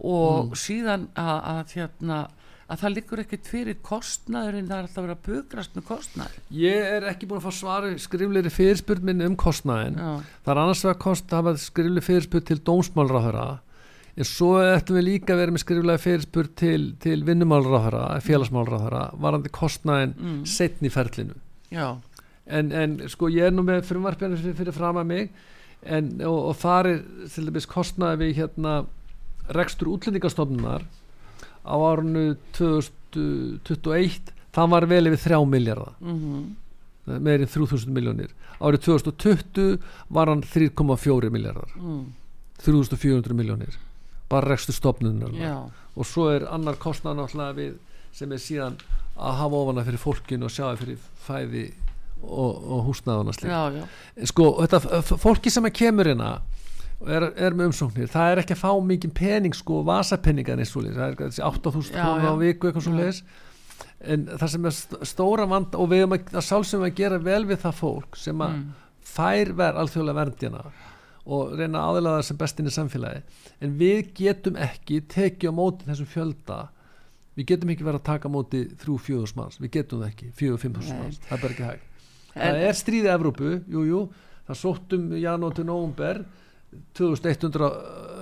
[0.00, 2.20] Og síðan að, að hérna
[2.70, 6.90] að það liggur ekkert fyrir kostnaðurinn það er alltaf verið að bugrast með kostnaður ég
[6.96, 10.10] er ekki búin að fá svari skrifleiri fyrirspurn minni um kostnaðin Já,
[10.44, 13.48] það er annars að hafa skriflega fyrirspurn til dómsmálráðara
[14.20, 19.52] en svo ættum við líka að vera með skriflega fyrirspurn til, til vinnumálráðara félagsmálráðara varandi
[19.54, 20.30] kostnaðin Mm.
[20.30, 20.46] mm.
[20.48, 21.36] setn í ferlinu.
[21.70, 22.00] Já,
[22.50, 25.30] en, en sko ég er nú með frumvarpjarnir fyrir, fyrir fram að mig
[25.82, 27.02] en, og, og það er
[27.34, 28.74] til dæmis kostnaði við hérna
[29.56, 30.84] rekstur útlendingastofnunar
[31.64, 36.50] á árunu 2021 það var vel yfir 3 miljardar mhm.
[37.10, 39.78] Meirinn 3000 miljónir árið 2020
[40.12, 42.02] var hann 3,4 miljardar mm,
[42.62, 43.78] 3400 miljónir
[44.30, 45.56] bara rekstur stofnunar já,
[45.96, 47.76] og svo er annar kostnað náttúrulega við
[48.16, 48.78] sem er síðan
[49.20, 51.64] að hafa ofana fyrir fólkinu og sjá fyrir fæði
[52.22, 56.32] og, og húsnaðana já sko þetta fólki sem að kemur hérna
[57.08, 58.10] er, er með umsóknir.
[58.12, 61.44] Það er ekki að fá mikið pening sko vasapenningar eins og leys, það er þessi
[61.46, 63.22] 8000 Já, krónu á viku eitthvað svo leys
[64.00, 67.18] en það sem er st- stóra vand og við erum að, að sjálfsögum að gera
[67.24, 68.66] vel við það fólk sem að mm,
[69.14, 70.62] fær ver alþjóðlega verndina
[71.30, 73.22] og reyna að aðlaða sem best inn í samfélagi
[73.62, 76.58] en við getum ekki tekið á móti þessum fjölda.
[77.38, 80.32] Við getum ekki verið að taka á móti 3-4 manns, við getum það ekki.
[80.40, 80.90] 4-5 Nei.
[80.98, 81.86] manns, það er bara ekki hægt.
[82.34, 84.02] Það er stríðið Evrópu, jú, jú.
[84.50, 86.24] Það sóttum janúar til nóvumber
[86.98, 87.70] 2100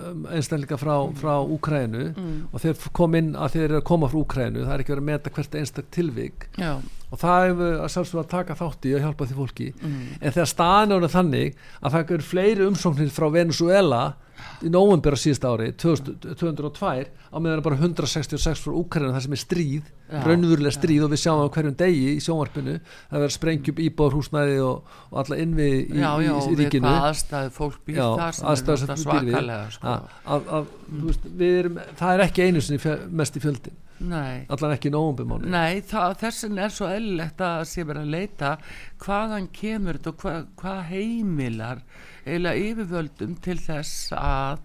[0.09, 4.09] um, einstaklinga frá, frá Úkrænu mm, og þeir kom inn að þeir eru að koma
[4.09, 6.49] frá Úkrænu það er ekki verið að meta hvert einstak tilvik.
[6.57, 6.73] Já,
[7.09, 9.69] og það hefur að sjálfsögða að taka þátt í að hjálpa því fólki.
[9.81, 14.03] Mm, en þegar staðan er þannig að það eru fleiri umsóknir frá Venezuela
[14.63, 19.37] í nóvember á síðust ári 2000 202 á meðan bara 166 frá Úkræna það sem
[19.37, 20.77] er stríð Já, raunverulega já.
[20.79, 24.95] stríð og við sjáum á hverjum degi í sjónvarpinu það verður sprengjum íbáður húsnæði og,
[25.11, 26.95] og alla innvi í, já, já, í, og í ríkinu.
[27.09, 29.93] aðstæðu fólk býr þar sem er sem svakalega sko.
[29.93, 33.45] að, að, að, þú veist, við erum, það er ekki einu sinni fjö, mest í
[33.45, 38.53] fjöldin allan ekki í nóvembermánu nei þessin er svo eðlilegt að sé verið að leita
[39.05, 41.83] hvaðan kemur þetta og hvað, hvað heimilar
[42.25, 44.65] eiginlega yfirvöldum til þess að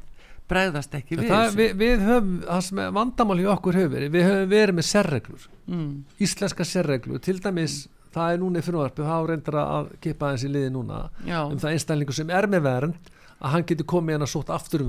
[0.52, 4.28] bregðast ekki við það, við, við höfum, það sem vandamál í okkur hefur verið, við
[4.28, 5.92] höfum verið með serreglur mm,
[6.28, 7.78] íslenska serreglu til dæmis
[8.14, 11.78] það er núna í frumvarpi þá reyndar að kipa í liði núna já, um það
[11.78, 14.86] einstaklingu sem er með vernd að hann getur komið hann að sótt aftur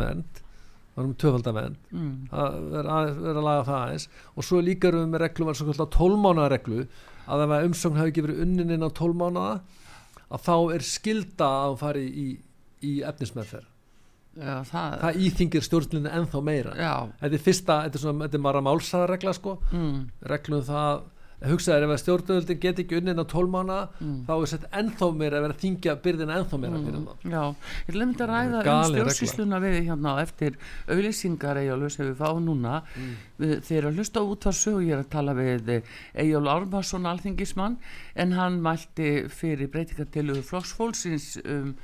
[0.94, 4.08] um vernd það er um töfaldavernd mm, að, er að laga það aðeins.
[4.34, 6.80] Og svo líka erum við með reglum var svo kallar tólmánaða reglu
[7.24, 9.54] að ef að umsókn hafi ekki verið unnin inn á tólmánaða
[10.34, 12.26] að þá er skilda að hann fari í,
[12.84, 13.70] í efnismeðferð.
[14.34, 16.72] Já, það, það íþingir stjórnlinni ennþá meira.
[16.74, 19.52] Já, þetta er fyrsta, þetta er, svona, þetta er bara málsæðarregla sko.
[19.70, 20.00] Mm,
[20.32, 21.04] reglum það
[21.48, 24.14] hugsaður ef að stjórnvöldin get ekki unnin á tólmána mm.
[24.28, 26.86] þá er sett ennþá meira að vera að þingja byrðina ennþá meira mm.
[26.86, 27.42] fyrir það Já,
[27.84, 30.56] ég vil mynda að ræða um stjórnsýsluna við hérna eftir
[30.88, 33.12] auðlýsingar Ejjólu sem við fáum núna mm.
[33.68, 35.74] þeir að hlusta út að sög ég er að tala við
[36.24, 37.78] Ejjól Ármarsson alþingismann
[38.14, 41.76] en hann mælti fyrir breytingartilu flokksfólksins um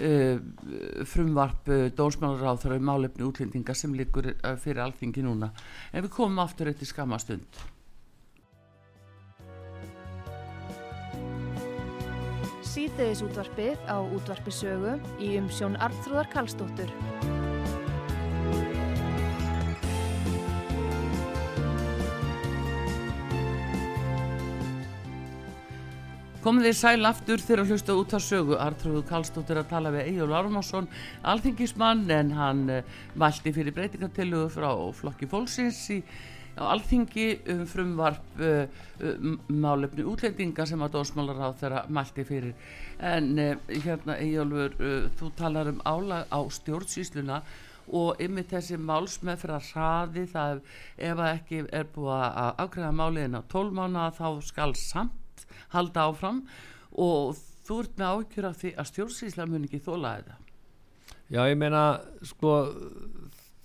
[0.00, 0.38] Uh,
[1.04, 5.50] frumvarp uh, dónsmálar á þar málefni útlendinga sem liggur uh, fyrir alþingi núna
[5.92, 7.58] en við komum aftur eftir skamastund
[12.70, 16.92] Sýteðis útvarpið á útvarpisögu í umsjón Arnþróðar Kallstóttur
[26.40, 28.54] Komið þið sæl aftur þegar að hlusta út að sögu.
[28.56, 30.86] Artrúðu Kallstóttir að tala við Egil Ármásson,
[31.26, 35.98] alþingismann, en hann uh, mælti fyrir breytingartillugu frá flokki fólksins í
[36.56, 38.66] alþingi um frumvarp uh,
[39.00, 42.54] uh, málefni útlendinga sem að dósmálar á þeirra mælti fyrir.
[43.00, 43.32] En
[43.70, 44.74] hérna Egilur,
[45.16, 47.38] þú talar um álag á stjórnsýsluna
[47.96, 50.60] og yfir þessi máls með fyrir að hraði það
[51.08, 56.44] ef að ekki er búið að afgræða máliðin á tólmána þá skal samt halda áfram.
[56.92, 60.38] Og þú ert með ákjör af því að stjórnsýsla mun ekki þóla þetta?
[61.30, 61.82] Já, ég meina
[62.26, 62.54] sko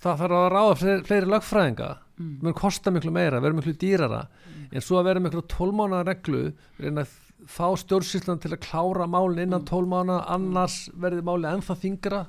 [0.02, 2.32] það þarf að ráða fleiri, fleiri lagfræðinga mm.
[2.42, 4.68] mun kosta miklu meira, vera miklu dýrara mm.
[4.72, 6.50] en svo að vera miklu tólmána reglu,
[6.80, 7.14] reyna að
[7.46, 9.68] fá stjórnsýslan til að klára málin innan mm.
[9.68, 12.22] tólmána annars verður málin ennþá þingra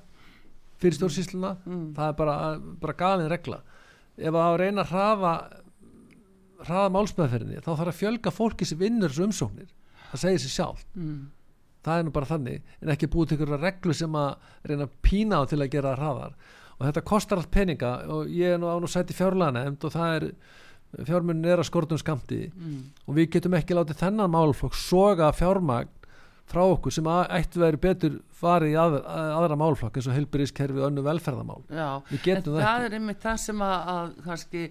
[0.77, 0.99] fyrir mm.
[0.99, 1.87] stjórnsýsluna mm.
[1.97, 2.35] það er bara,
[2.83, 3.61] bara galin regla
[4.17, 5.33] ef að reyna að hrafa
[6.65, 9.73] hraða málsmeðferðinni þá þarf að fjölga fólki sem vinnur þessu umsóknir
[10.11, 11.17] það segir sér sjálf mm.
[11.85, 14.95] það er nú bara þannig en ekki búið til einhverja reglu sem að reyna að
[15.05, 16.37] pína á til að gera hraðar
[16.77, 20.15] og þetta kostar allt peninga og ég er nú án og sæti fjárlæna og það
[20.15, 20.27] er
[21.07, 22.81] fjármunni er að skortum skamti mm.
[23.07, 25.91] og við getum ekki látið þennan málflokk soga fjármagn
[26.47, 30.87] frá okkur sem ætti verið betur farið í aðra, aðra málflokk eins og helbriðskerfi og
[30.91, 31.89] önnu velferðamál Já,
[32.23, 34.63] getum það það er einmitt það sem að, að kannski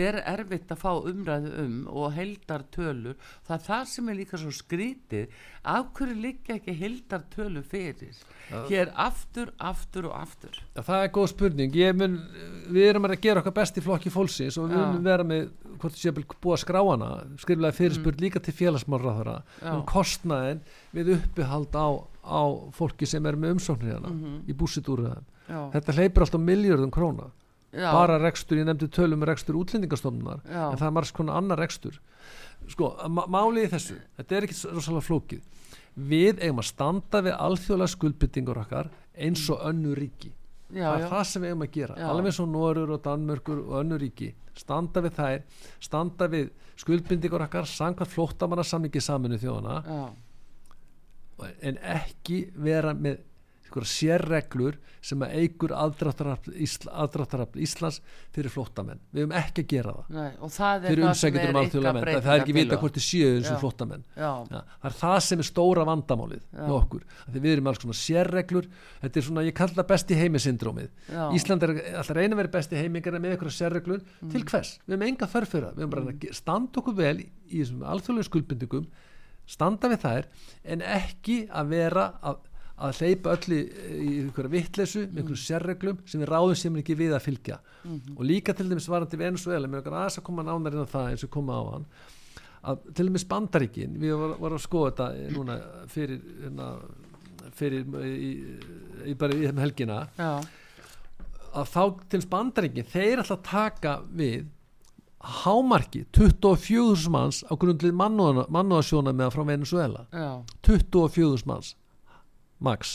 [0.00, 4.40] er erfitt að fá umræðu um og heldar tölur það er það sem er líka
[4.40, 8.16] svo skrítið af hverju líka ekki heldar tölur fyrir?
[8.50, 8.64] Ja.
[8.66, 10.56] hér aftur, aftur og aftur.
[10.74, 11.76] Ja, það er góð spurning.
[12.00, 12.16] Mun,
[12.72, 16.02] við erum að gera okkar besti flokki fólksins og við viljum vera með hvort það
[16.02, 18.24] sé að búa skráana skriflega fyrirspurn mm.
[18.24, 19.40] líka til félagsmálraðara
[19.72, 20.62] um kostnaðin
[20.96, 21.88] við uppihald á,
[22.22, 22.42] á
[22.76, 24.40] fólki sem er með umsóknir hérna mm -hmm.
[24.50, 25.26] í búsitúröðum
[25.74, 27.30] þetta hleypur alltaf miljardum króna.
[27.70, 27.92] Já.
[27.92, 32.00] bara rekstur, ég nefndi tölum rekstur útlendingastofnunar, en það er margs konar annar rekstur.
[32.66, 35.44] Sko, málið í þessu, þetta er ekki rosalega flókið.
[35.94, 40.32] Við eigum að standa við alþjóðlega skuldbyttingur okkar eins og önnu ríki
[40.72, 41.10] já, það er já.
[41.12, 41.98] það sem við eigum að gera.
[42.10, 44.32] Alveg og Norur og Danmörkur og önnu ríki.
[44.60, 45.44] Standa við þær,
[45.80, 49.78] standa við skuldbyttingur okkar, sangvað flóttamanna samlingi saminu þjóðana
[51.64, 53.22] en ekki vera með
[53.86, 57.06] sérreglur sem að eigur aðdráttarafl Ísla,
[57.62, 58.00] Íslands
[58.34, 62.08] fyrir flottamenn við höfum ekki að gera það, Nei, það fyrir umsækjum um alþjóðlega menn
[62.10, 64.30] það er ekki vita hvort þið séu eins og flottamenn Já.
[64.50, 67.98] Já, það er það sem er stóra vandamálið með okkur, því við erum alls svona
[68.00, 68.70] sérreglur.
[69.00, 70.90] Þetta er svona, ég kalla besti heimisindrómið
[71.38, 74.02] Ísland er alltaf reyna vera besti heimingar með eitthvað sérreglur.
[74.20, 74.32] Mm.
[74.34, 77.64] til hvers, við höfum enga þörfura við höfum bara að standa okkur vel í, í
[77.64, 78.90] alþjóðlega skuldbindugum
[79.50, 80.28] standa við þær
[80.74, 82.40] en ekki að vera að,
[82.80, 83.58] að hleypa öll í
[84.22, 87.58] einhverja vittlesu með einhverjum sérreglum sem við ráðum sem ekki við að fylgja.
[87.84, 88.16] Mm -hmm.
[88.16, 91.10] og líka til dæmis varandi Venezuela með okkar aðeins að koma nánar inn á það
[91.10, 91.86] eins og koma á hann
[92.60, 95.58] að til dæmis Bandaríkin við varum var að skoða þetta núna
[95.90, 96.70] fyrir hérna,
[97.56, 98.32] fyrir í,
[99.08, 100.32] í bara í þeim helgina Já.
[101.56, 104.48] að þá til dæmis Bandaríkin þeir alltaf taka við
[105.20, 110.06] hámarki 24.000 manns á grundlið mannúðasjóna með frá Venezuela
[110.64, 111.74] 24.000 manns
[112.60, 112.94] max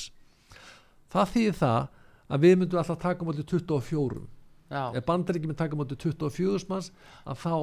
[1.13, 1.81] það þýðir það
[2.25, 4.21] að við myndum alltaf taka motið 24
[4.71, 4.83] Já.
[4.97, 6.91] ef bandar ekki myndi taka motið 24.000 manns
[7.25, 7.55] að þá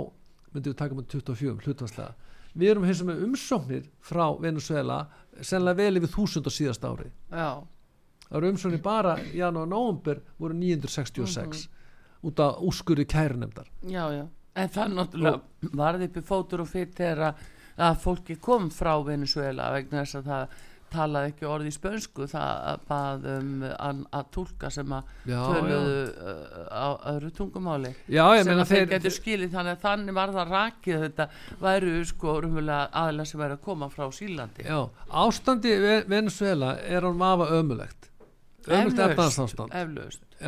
[0.53, 4.99] myndum við taka motið 24 hlutvarslega við erum hins með umsóknir frá Venezuela
[5.41, 7.65] sennilega vel yfir þúsund á síðast ári Já.
[8.29, 12.29] það eru umsóknir bara janúar og nógumber voru 966 mm -hmm.
[12.29, 17.39] út af úrskurði kærunemdar já já En það náttúrulega varði uppi fótur og fyrir þegar
[17.81, 20.49] að fólki kom frá Venezuela vegna þess að það
[20.93, 26.05] talaði ekki orði í spönsku það bað um að, að tólka sem að töluðu.
[26.13, 27.93] Uh, á öðru tungumáli.
[28.13, 31.29] Já, sem að þeir getur skilið þannig að þannig var það rakið þetta
[31.63, 34.79] væru sko aðla sem væri að koma frá Sílandi Já,
[35.09, 35.75] ástandi
[36.11, 38.11] Venezuela er án mafa ömulegt
[38.69, 39.75] ömulegt efnaðsástand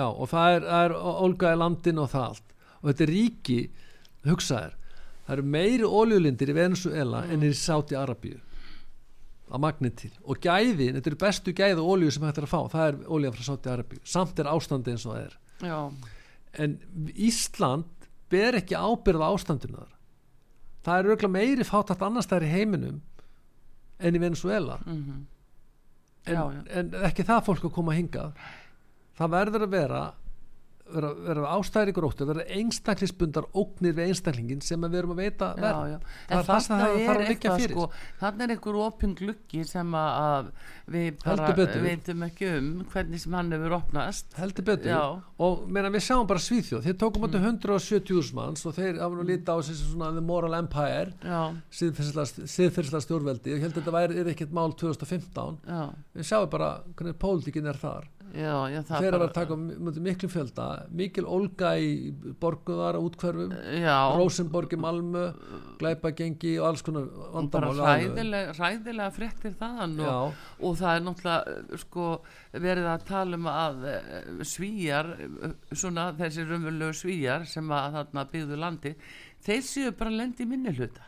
[0.04, 2.56] og það er, er olga í landin og það allt.
[2.80, 3.60] Og þetta er ríki
[4.28, 4.80] hugsaður
[5.24, 7.32] það eru meiri óljulindir í Venezuela mm.
[7.34, 8.40] en í Sáti Arabíu
[9.54, 10.10] að magni til.
[10.26, 13.32] Og gæðin, þetta eru bestu gæði ólju sem hægt er að fá, það er ólja
[13.34, 14.00] frá Sáti Arabíu.
[14.04, 15.36] Samt er ástandi eins og það er.
[15.64, 15.78] Já.
[16.64, 16.74] en
[17.14, 19.92] Ísland ber ekki ábyrða ástandinu þar.
[20.84, 22.98] Það er auðvitað meiri fátætt annars þær í heiminum
[24.04, 25.22] en í Venezuela Mm
[26.26, 26.60] en, Já, já.
[26.80, 28.32] en ekki það fólk að koma hingað.
[29.18, 29.98] Það verður að vera
[30.92, 35.48] vera, vera ástæðir í gróttu vera einstaklisbundar ógnir við einstaklingin sem við erum að veita
[35.56, 35.94] verð.
[36.28, 37.74] Það er það það er að liggja eitthvað fyrir.
[37.74, 40.50] sko, þannig er einhver opin gluggi sem að- að
[40.94, 41.24] við
[41.88, 44.26] veitum ekki um hvernig sem hann hefur opnast.
[44.36, 44.90] Heldur betur.
[44.92, 45.20] Já.
[45.38, 46.82] og meina, við sjáum bara Svíþjóð.
[46.84, 47.58] Þeir tókum átti Mm.
[47.58, 51.54] 170.000 manns og þeir hafa nú lítið á sig sem svona the moral empire já,
[51.72, 53.52] siðferðslega stjórnveldi.
[53.54, 57.18] Og ég held að þetta væri er ekkert mál 2015 já, við sjáum bara hvernig
[57.18, 59.56] pólitíkin er þar já, já það þeir bara- eru að taka
[60.08, 60.64] miklu fjölda
[61.00, 61.90] mikil olga í
[62.42, 63.52] borguðar útkverfum
[64.18, 65.22] Rosenborg í Malmö
[65.80, 68.10] glæpagengi og alls konar bara vandamál alveg.
[68.10, 69.54] hræðilega, hræðilega fréttir
[70.02, 70.10] Já.
[70.10, 72.08] og, og það er náttúrulega eh, sko,
[72.66, 78.26] verið að tala um að eh, svíjar eh, svona þessi raunverulegu svíjar sem að þarna
[78.34, 78.94] byggðu landi
[79.44, 81.06] þeir séu bara lendi minni hluta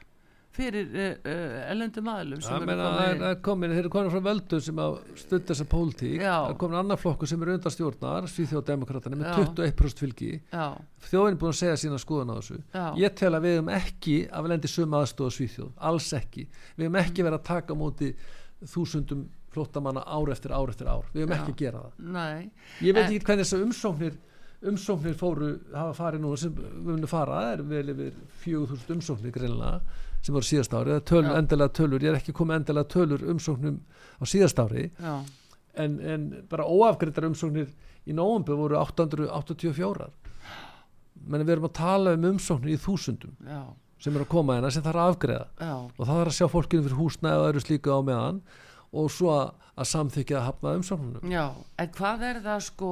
[0.57, 4.61] fyrir uh, ellendum aðlum eru komin er, það er komin, þeir eru komin frá völdu
[4.65, 6.17] sem að stunda þessa pólitík.
[6.23, 9.37] Það er komin annar flokkur sem er undan stjórnar Svíþjóðdemokratana með Já.
[9.45, 10.31] 21% fylgi.
[11.07, 12.59] Þjóðin er búin að segja sína skoðan á þessu.
[12.75, 12.85] Já.
[13.05, 16.47] ég tel að við hefum ekki að við lendi sömu aðstóð á Svíþjóð, alls ekki.
[16.77, 18.13] Við hefum ekki verið að taka móti
[18.67, 21.05] þúsundum flóttamanna ár eftir ár eftir ár.
[21.15, 22.09] Við hefum ekki að gera það.
[22.17, 22.51] Nei.
[22.85, 24.17] Ég veit En- ekki hvernig þessar umsóknir
[24.67, 29.35] umsóknir fóru, hafa farið nú sem við munum fara, það er vel yfir 4000 umsóknir
[29.35, 29.81] greinlega
[30.27, 33.27] sem voru síðast ári, það er töl, endilega tölur ég er ekki komið endilega tölur
[33.31, 33.81] umsóknum
[34.19, 34.89] á síðast ári,
[35.79, 37.71] en, en bara óafgreitar umsóknir
[38.07, 40.11] í nóvumbu voru 884
[41.27, 43.63] menn við erum að tala um umsóknir í þúsundum já,
[44.03, 45.47] sem eru að koma hérna sem þarf að afgreiða.
[45.59, 45.75] Já.
[45.75, 48.43] Og það þarf að sjá fólkinu fyrir húsnæði og öðru slíku á meðan
[48.97, 51.33] og svo að, að samþykja að hafna umsóknunum.
[51.33, 51.45] Já,
[51.83, 52.91] en hvað er það sko,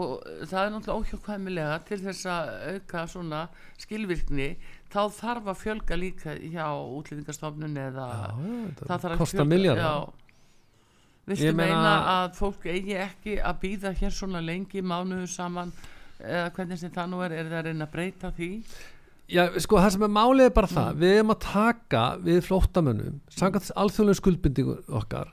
[0.51, 3.43] það er náttúrulega óhjókvæmilega til þess að auka svona
[3.85, 4.49] skilvirkni,
[4.95, 6.67] þá þarf að fjölga líka hjá
[6.99, 8.09] útlýðingastofnun eða
[8.79, 9.19] það þarf að.
[9.83, 9.95] Já.
[11.27, 15.73] Viltu meina- að fólk eigi ekki að býða hér svona lengi mánuðu saman
[16.21, 18.51] eða hvernig sem það nú er, er það að reyna að breyta því?
[19.33, 20.75] Já, sko, það sem er málið er bara Mm.
[20.77, 25.33] það við erum að taka við flóttamönnum samkvæmt alþjóðlega skuldbindingu okkar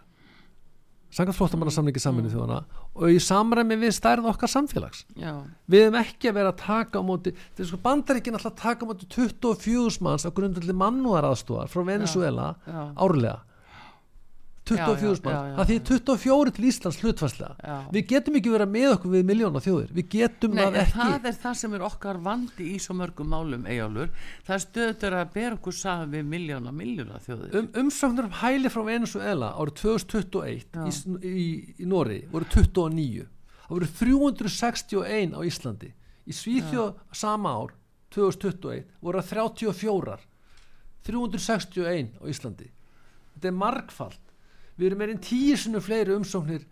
[1.12, 2.34] sangað flóttamannasamlingi saminu mm.
[2.34, 5.34] þjóðana og í samræmi við stærð okkar samfélags Já.
[5.68, 8.90] við hefum ekki að vera að taka á móti þeir sko bandaríkinn alltaf taka á
[8.90, 12.72] móti 24 manns á grundvelli mannúðaraðstúar frá Venezuela Já.
[12.72, 12.84] Já.
[12.96, 13.38] árlega
[14.70, 19.24] 24.000 mann, það þýðir 24 til Íslands hlutfarslega, við getum ekki verið með okkur við
[19.32, 20.98] miljónu þjóðir, við getum Nei, það ekki.
[21.00, 24.14] það er það sem er okkar vandi í svo mörgum málum eigjálfur,
[24.48, 27.58] það stöður að ber okkur saman við miljónu miljónu þjóðir.
[27.58, 30.96] Um, umsöknar um hæli frá Venezuela árið 2021 í,
[31.26, 31.46] í,
[31.82, 35.94] í Nóri voru 29 það voru 361 á Íslandi,
[36.30, 37.74] í Svíþjóð sama ár,
[38.14, 40.20] 2021 voru 34
[41.02, 42.68] 361 á Íslandi.
[43.34, 44.31] Þetta er markfald
[44.82, 46.68] við erum meirinn tíu sinni fleiri umsóknir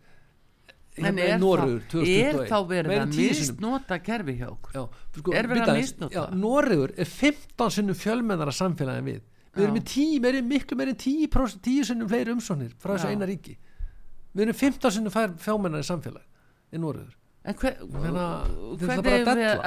[0.99, 4.47] En hérna er, í Noregur þá, er 2021 þá verið að en misnota kerfi hjá
[4.49, 4.73] okkur?
[4.75, 4.81] Já,
[5.19, 6.23] sko, Er verið að misnota?
[6.35, 9.65] Noregur er 15 sinnum fjölmennara samfélagi en við við Já.
[9.65, 13.29] erum með 10, meiri, miklu meiri en 10 10 sinnum fleiri umsóknir frá þessu eina
[13.29, 13.55] ríki
[14.33, 16.25] við erum 15 sinnum fjölmennari samfélag
[16.73, 17.15] en Noregur
[17.47, 18.11] En hver, er
[18.83, 19.61] hvernig er að við að,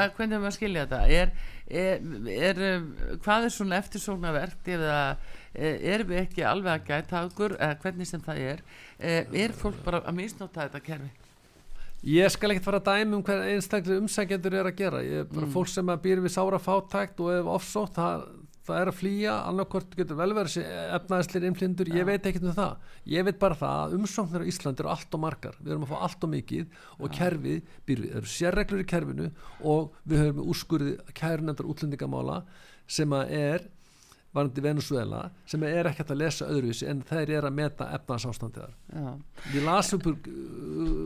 [0.45, 0.99] er skilja þetta?
[1.09, 1.31] Er,
[1.67, 2.03] er,
[2.37, 2.91] er, um,
[3.25, 8.09] hvað er svona eftirsóknarvert eða er, erum við ekki alveg að gæta okkur eða hvernig
[8.09, 8.63] sem það er?
[8.99, 11.11] Er, er fólk bara að misnota þetta kerfi?
[12.03, 15.03] ég skal ekkert fara að dæmi um hver einstaklega umsækjendur er að gera.
[15.07, 15.53] Ég er bara Mm.
[15.55, 18.25] fólk sem býr við sára fátækt og ef offsótt það,
[18.67, 19.35] það er að flýja.
[19.47, 22.77] Annarkvort getur vel verið sér efnaðislir innflindur, ég veit ekkert um það.
[23.07, 25.93] Ég veit bara það að umsóknir á Íslandi eru allt og margar, við erum að
[25.95, 26.67] fá allt og mikið
[26.99, 29.31] og kerfið býr við, það eru sérreglur í kerfinu
[29.63, 32.43] og við höfum úrskurði kærunendar útlendingamála
[32.91, 33.69] sem að er
[34.33, 39.11] varandi Venezuela sem er ekkert að lesa öðruvísi en þeir eru að meta efnarsástandiðar Já,
[39.53, 40.21] Ég las upp uh,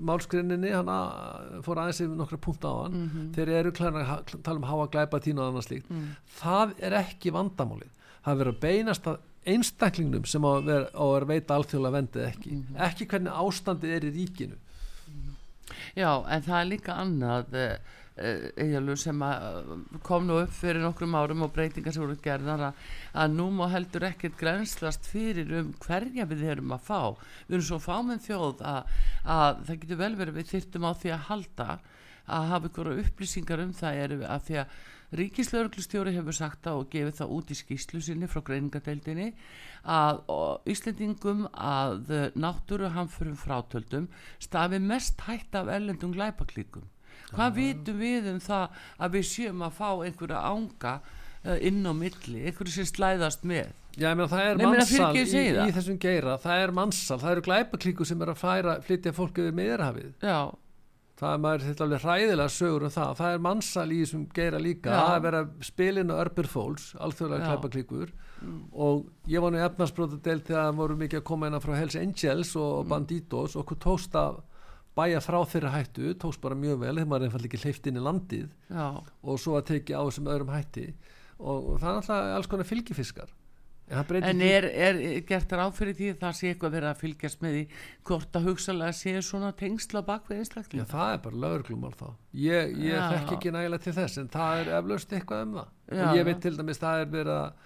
[0.07, 2.99] málskrinninni hann að, fór aðeins yfir nokkra punta á hann.
[3.07, 3.31] Mhm.
[3.37, 5.91] þeir eru klæðan að tala um háa glæpa tínu og annað slíkt.
[5.91, 6.13] Mm.
[6.39, 7.91] það er ekki vandamálið.
[8.23, 11.97] Það er verið að beinast að einstaklingnum sem á að vera, á að veita alþjóðlega
[11.99, 12.55] vendið ekki.
[12.57, 12.79] Mhm.
[12.87, 14.57] ekki hvernig ástandið er í ríkinu.
[15.97, 17.55] Já, en það er líka annað
[18.17, 22.69] uh, uh, sem uh, kom nú upp fyrir nokkrum árum og breytingar sem voru gerðar
[22.71, 22.81] að,
[23.13, 27.01] að nú má heldur ekkert grenslast fyrir um hverja við erum að fá
[27.47, 31.15] við erum svo fámenn þjóð að, að það getur vel verið við þyrtum á því
[31.15, 31.71] að halda
[32.27, 34.77] að hafa ykkur upplýsingar um það er að því að
[35.17, 39.29] Ríkislauglustjóri hefur sagt það og gefið það út í skýslu sinni frá greiningadeildinni
[39.87, 40.19] að
[40.73, 44.11] Íslendingum að náttúru hamförum frátöldum
[44.43, 46.91] stafi mest hætt af ellendum glæpaklíkum.
[47.35, 51.93] Hvað vitum við um það að við séum að fá einhverja ánga uh, inn á
[51.97, 53.73] milli, einhverju sem slæðast með?
[53.97, 55.73] Já, ég meina það er Nei, mannsal í, í það.
[55.79, 59.57] þessum geira, það er mannsal, það eru glæpaklíku sem er að færa, flytja fólk yfir
[59.57, 60.15] meðrahafið.
[60.23, 60.39] Já,
[61.17, 64.59] Það er maður þetta alveg hræðilega sögur um það, það er mannsal í þessum geira
[64.61, 64.99] líka, Já.
[65.01, 67.47] það er verið að spilin og örbur fólks, alþjóðlega Já.
[67.55, 68.11] glæpaklíkur
[68.77, 71.97] og ég var nú í efnarsbrótadel þegar það voru mikið að koma inn frá Hells
[71.97, 72.91] Angels og Mm.
[72.93, 74.43] Banditos og okkur tókst að
[74.97, 78.05] bæja frá þeirra hættu, tókst bara mjög vel, þegar maður einfallega ekki hleyft inn í
[78.07, 78.87] landið já,
[79.23, 80.87] og svo að tekið á þessum öðrum hætti
[81.39, 83.35] og, og það er alltaf alls konar fylgifiskar
[83.87, 84.97] en en er, er
[85.29, 87.61] gert ráð fyrir því að það sé eitthvað verið að fylgjast með því
[88.09, 90.89] hvort að hugsalega sé svona tengsla bak við Já, einstakling?
[90.91, 93.05] það er bara lögreglumál þá ég, ég Já.
[93.13, 96.19] þekk ekki nægilega til þess en það er eflaust eitthvað um það Já, og ég
[96.19, 96.27] já.
[96.31, 97.63] veit til dæmis það er verið að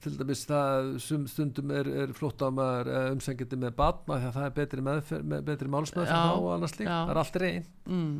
[0.00, 0.90] til dæmis það
[1.32, 5.68] stundum er, er flóttamæður umsengjandi með batna því að það er betri, meðfer, með, betri
[6.86, 6.94] já.
[7.00, 8.14] það er allt reyn Mm,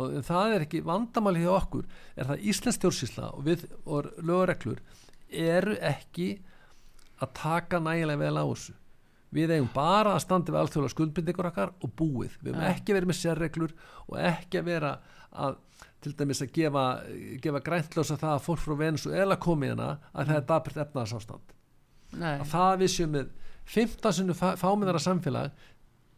[0.00, 1.84] og það er ekki vandamáli hjá okkur
[2.16, 4.80] er það Íslands stjórnsýsla og við og lögureglur
[5.30, 6.28] eru ekki
[7.20, 8.76] að taka nægilega vel á þessu.
[9.30, 12.32] Við eigum bara að standa við alþjóðlega skuldbindingur okkar og búið.
[12.42, 12.70] Við eigum Ja.
[12.74, 13.74] ekki verið með sérreglur
[14.08, 14.94] og ekki að vera
[15.30, 15.58] að
[16.00, 16.84] til dæmis að gefa,
[17.44, 21.56] gefa græntlösa það að fólk frá Venezuela komi hérna að það er dapert efnaðarsástand
[22.20, 23.28] að það við séum með
[23.70, 25.50] 15 sinni fáminnara samfélag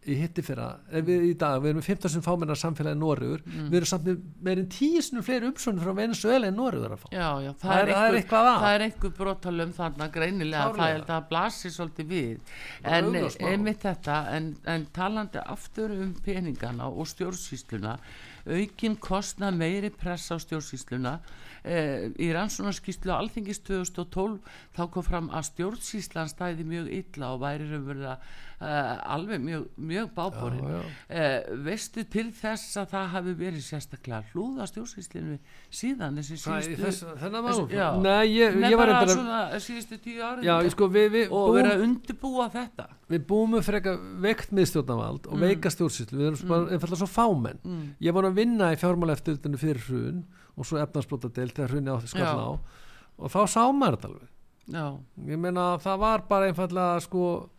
[0.02, 2.98] í hitti fyrra, ef við í dag við erum með 15 sinni fáminnara samfélag í
[2.98, 3.68] Noregur Mm.
[3.70, 4.16] við erum samt með
[4.48, 7.68] meirinn 10 sinni fleiri umsóknir frá Venezuela en Noregur er að fá já, já, það,
[7.68, 8.58] Það er- er, er eitthvað að.
[8.64, 10.80] það er einhver brotalum þarna greinilega, Klárlega.
[10.82, 12.38] það er það blasir svolítið við
[12.82, 13.30] en mál.
[13.52, 17.94] einmitt þetta en, en talandi aftur um peningana og stjórnsýsluna
[18.46, 21.18] aukin kostna meiri press á stjórnsýsluna.
[21.62, 24.40] Eh, í rannsónarskýslu alþingis 2012
[24.74, 28.16] þá kom fram að stjórnsýslan stæði mjög illa og væri raunverulega
[28.62, 30.64] alveg mjög, mjög bábórin
[31.08, 35.38] eh, veistu til þess að það hafi verið sérstaklega hlúða stjórnsýslinu
[35.72, 37.88] síðan þessi síðustu þennan þessu- mál já.
[38.04, 41.56] Nei, ég, ég var bara svona síðustu tíu árið Já, sko, við, við, og búum,
[41.58, 42.86] verið að undirbúa þetta.
[43.12, 43.96] við búum með freka
[44.26, 45.40] veikt miðstjórnavald og Mm.
[45.48, 46.18] veika stjórnsýslu.
[46.18, 46.48] Við erum mm.
[46.52, 47.58] bara einfallega svo fámenn.
[47.64, 47.86] Mm.
[48.00, 50.22] ég var að vinna í fjármálaeftirlutinu fyrir hrun
[50.56, 52.50] og svo efnarsbrótadeild þegar hrunni átti skall á.
[53.18, 54.28] Og þá sá maður þetta alveg.
[54.72, 54.84] Já,
[55.26, 57.50] ég meina það var bara einfallega sko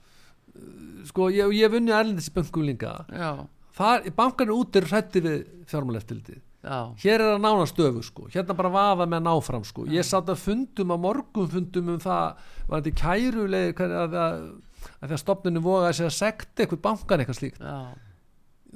[1.09, 2.95] sko ég, ég hef vunnið erlendis í bönkum líka.
[3.11, 3.45] Já,
[3.77, 5.39] þar, bankarnir út er hrætti við
[5.71, 6.41] fjármálaeftirlitið.
[6.63, 6.77] Já.
[7.03, 8.29] Hér er að nána stöfu sko.
[8.31, 9.83] Hérna bara vaða með náfram sko.
[9.91, 12.37] Ég satt að fundum á morgun fundum um það
[12.69, 14.45] var þetta kæruleg að, að, að,
[14.93, 17.59] að því að stopninu vogaði sig að sekta eitthvað bankan eitthvað slíkt.
[17.59, 17.81] Já,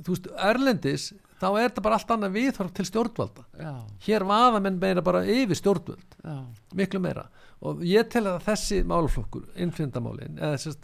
[0.03, 1.07] þú veist, erlendis
[1.37, 3.47] þá er þetta bara allt annað viðhorf til stjórnvalda.
[3.61, 3.73] Já,
[4.09, 6.19] hér vaða menn meira bara yfir stjórnvöld.
[6.25, 6.37] Já,
[6.75, 7.27] miklu meira.
[7.63, 10.83] Og ég tel að þessi málaflokkur innflyndamálin eða sérst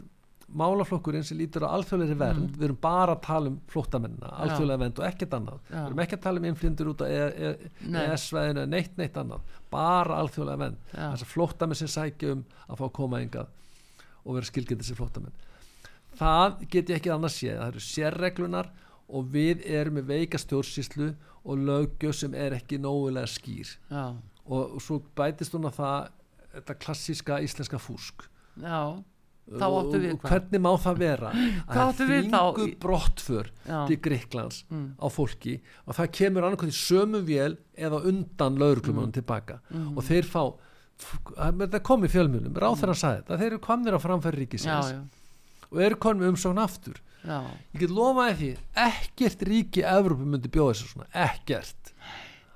[0.53, 2.57] málaflokkurinn sem lítur á alþjóðleiri vernd Mm.
[2.59, 4.35] við erum bara að tala um flóttamennina Já.
[4.43, 5.59] alþjóðlega vernd og ekkert annað.
[5.69, 5.75] Já.
[5.79, 8.05] við erum ekki að tala um innflyndur út á E, Nei.
[8.07, 9.41] ES-sveðinu eða neitt neitt annað.
[9.71, 10.77] Bara alþjóðlega vernd.
[10.93, 13.47] Þess að flóttamenn sem sækja um að fá að koma engað
[14.25, 15.33] og vera skilgjandi sem flóttamenn.
[16.17, 17.57] Það get ég ekki annars séð.
[17.59, 18.69] Það eru sérreglunar
[19.09, 23.73] og við erum með veika stjórnsýslu og löggjöf sem er ekki nógulega skýr.
[23.91, 24.13] Já,
[24.45, 26.09] og svo bætist hún að það
[26.53, 28.27] þetta klassíska íslenska fúsk.
[28.61, 29.03] Já
[29.43, 30.29] þá áttu við og hvað?
[30.33, 31.31] hvernig má það vera?
[31.83, 33.79] Að þvingu brottför Já.
[33.89, 34.85] til Greiklands Mm.
[34.97, 35.55] á fólki
[35.87, 39.17] og það kemur annarkvæmt í sömu vél eða undan lauruglumunum Mm.
[39.19, 39.59] tilbaka
[39.95, 40.43] og þeir fá
[41.03, 44.91] það kom í fjölmjölum, ráð þeirra sagði þetta þeir eru komnir á framfæri já, ríkisins
[44.93, 45.01] já,
[45.71, 46.99] og eru komið umsókn aftur.
[47.23, 47.39] Já,
[47.73, 48.49] ég get lofaði því
[48.85, 51.93] ekkert ríki Evrópu myndi bjóða þessu svona, ekkert.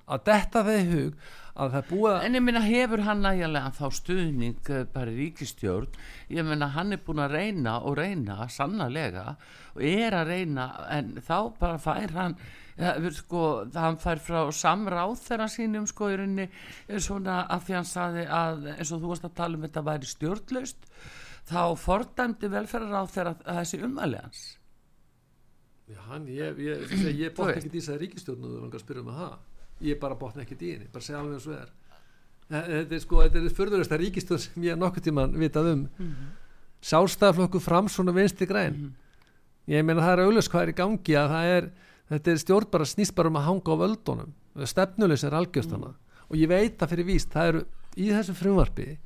[0.07, 1.13] Að detta þeir hug
[1.57, 5.97] að það er að en ég meina hefur hann nægilega þá stuðning eh, bara ríkistjórn
[6.33, 9.25] ég meina hann er búin að reyna og reyna sannarlega
[9.73, 12.37] og er að reyna en þá bara fær hann
[12.77, 13.43] ja, sko,
[13.73, 18.27] hann fær frá samráð þeirra sínum sko í rauninni eh, svona að því hann saði
[18.27, 20.87] að eins og þú varst að tala um þetta væri stjórnlaust
[21.47, 24.45] þá fordæmdi velferðar á þeirra þessi umæli hans
[25.87, 27.61] Já, hann, ég, ég, ég, ég Þú botna veist.
[27.61, 29.37] ekkert í þessari ríkistjórn og þú langar að spyrja um að það
[29.81, 31.69] ég bara botna ekkert í henni, bara segja alveg eins og er.
[32.47, 35.87] Eh, þetta er sko, þetta er fyrðurista ríkistjórn sem ég nokkuð tíman vitað um.
[35.97, 36.35] Mhm.
[36.87, 38.93] sjálfstæðaflokku fram svona vinstri græn.
[39.67, 41.71] Ég meina það er auðvitað hvað er í gangi að það er,
[42.11, 44.33] þetta er stjórn bara snýst bara um að hanga á völdunum.
[44.63, 45.95] Stefnulegs er algjörstana
[46.29, 47.65] og ég veit það fyrir víst, það eru
[47.97, 48.97] í þessu frumvarpi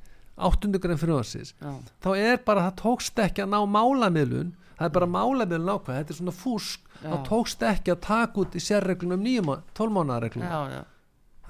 [0.42, 4.52] áttundugræn frumvarsins já, þá er bara það tókst ekki að ná málamiðlun
[4.82, 6.88] það er bara málefnil nákvæð, þetta er svona fúsk.
[7.02, 10.50] Þá tókst ekki að taka út í sérreglunum nýjum, tólmánaðarreglunum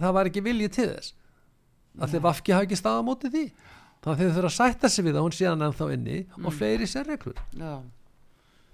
[0.02, 1.12] það var ekki viljið til þess.
[2.00, 3.42] Að þeir vafki hafa ekki staða móti því.
[4.02, 6.46] Að þeir þurfa að sætta sig við að hún sé hann ennþá inni Mm.
[6.46, 7.36] og fleiri sérreglur.
[7.54, 7.74] Já,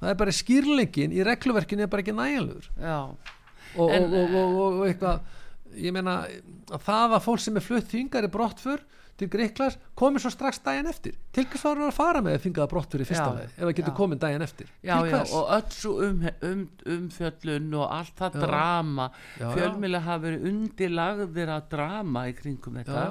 [0.00, 2.98] það er bara skýrleikin í regluverkinu er bara ekki næjanlegur já.
[3.76, 5.20] og, og, og, og, eitthvað
[5.76, 6.14] ég meina
[6.70, 8.80] að það að fólk sem er flutt þingar í brottfur
[9.18, 11.16] til Greiklas komið svo strax daginn eftir.
[11.34, 13.74] Til hvers var að fara með að fingaða brottfur í fyrsta Já, leið ef það
[13.80, 14.70] getur komið daginn eftir?
[14.78, 16.62] Já, já, og öll svo um, um,
[16.94, 18.44] umfjöllun og allt það Já.
[18.46, 19.10] drama.
[19.40, 23.04] Fjölmjöla hafa verið undilagðir að drama í kringum þetta.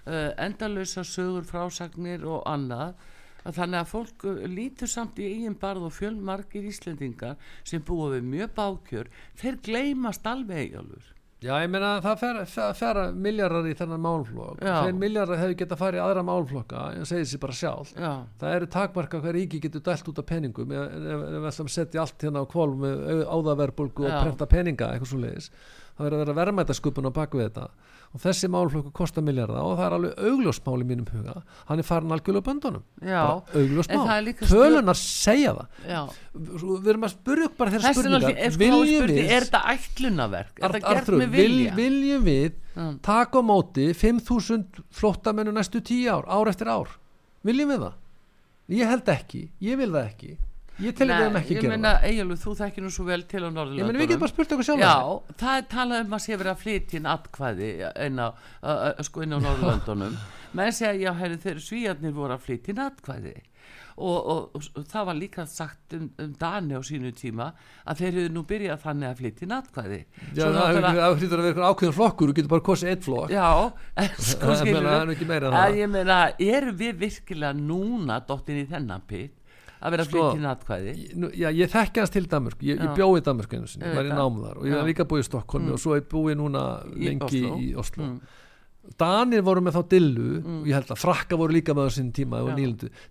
[0.00, 2.96] Uh, endalösa sögur frásagnir og annað.
[3.40, 7.36] Að þannig að fólk uh, lítur samt í eigin barð og fjölmargir Íslendingar
[7.68, 12.72] sem búa við mjög bákjör þeir gleymast alveg eigjálfur Já, ég meina það fer, fer,
[12.76, 14.58] fer miljardar í þennan málflokk.
[14.60, 18.10] Þeir miljardar hefur getað farið í aðra málflokka en segir sér bara sjálf Já,
[18.42, 22.02] það eru takmarka hvað ríki getur dælt út af peningum ef, við ætlum að setja
[22.04, 25.48] allt hérna á kvolf með áðaverbulgu og prenta peninga eitthvað svo leiðis
[25.96, 27.64] það verður að vera verðmætasköpun á baku þetta
[28.10, 31.36] og þessi málflokku kostar miljardar og það er alveg augljósmál í mínum huga.
[31.68, 32.82] Hann er farin algjörlega böndunum.
[33.54, 35.78] Augljósmál, tölunar segja það.
[35.86, 36.00] Já.
[36.34, 38.34] Við erum að spurja okkur bara þeirra spurningar.
[38.34, 40.52] er, sko, viljum við er þetta ætlunaverk?
[40.58, 41.78] Er þetta gert með vil, vilja?
[41.78, 42.60] viljum við
[43.06, 46.98] taka á móti 5.000 flottamennu næstu 10 ár, ár eftir ár?
[47.46, 47.98] Viljum við það?
[48.70, 50.36] Ég held ekki, ég vil það ekki
[50.84, 52.08] ég tel við um ekki ég gera meina, það.
[52.10, 54.56] Egilur, þú þekkir nú svo vel til á ég Norðurlandunum meina við getum bara spurt
[54.56, 54.96] okkur sjálf Já,
[55.44, 57.70] það er talað um að sé verið að flytja inn atkvæði
[58.06, 58.28] inn á,
[59.06, 60.20] sko inn á Norðurlandunum
[60.56, 63.36] menn segja, já, herri, þeir svíjarnir voru að flytja inn atkvæði.
[64.00, 67.50] Og, og, og það var líka sagt um, um Dani á sínu tíma
[67.84, 69.98] að þeir hefur nú byrjað þannig að flytja inn atkvæði.
[70.38, 73.34] Já, það það hlýtur að vera eitthvað ákveðin flokkur þú getur bara kosið eitt flokk.
[73.34, 73.50] Já,
[74.00, 75.76] en sko skilur en að það.
[75.82, 76.20] ég meina,
[76.56, 79.36] erum við virkilega núna dottin í þennan pitt
[79.80, 80.92] að vera Sko, inn atkvæði.
[80.96, 84.04] Ég- Já, ég þekki hans til Danmörk ég, ég bjóði Danmörk einu sinni, Ég var
[84.04, 84.12] í
[84.44, 86.64] þar og ég hef líka búið í Stokkólmi og svo er búið núna
[86.94, 88.20] lengi í Oslo Mm.
[88.98, 92.12] Danir voru með þá dillu og ég held að frakka voru líka með á sinni
[92.16, 92.40] tíma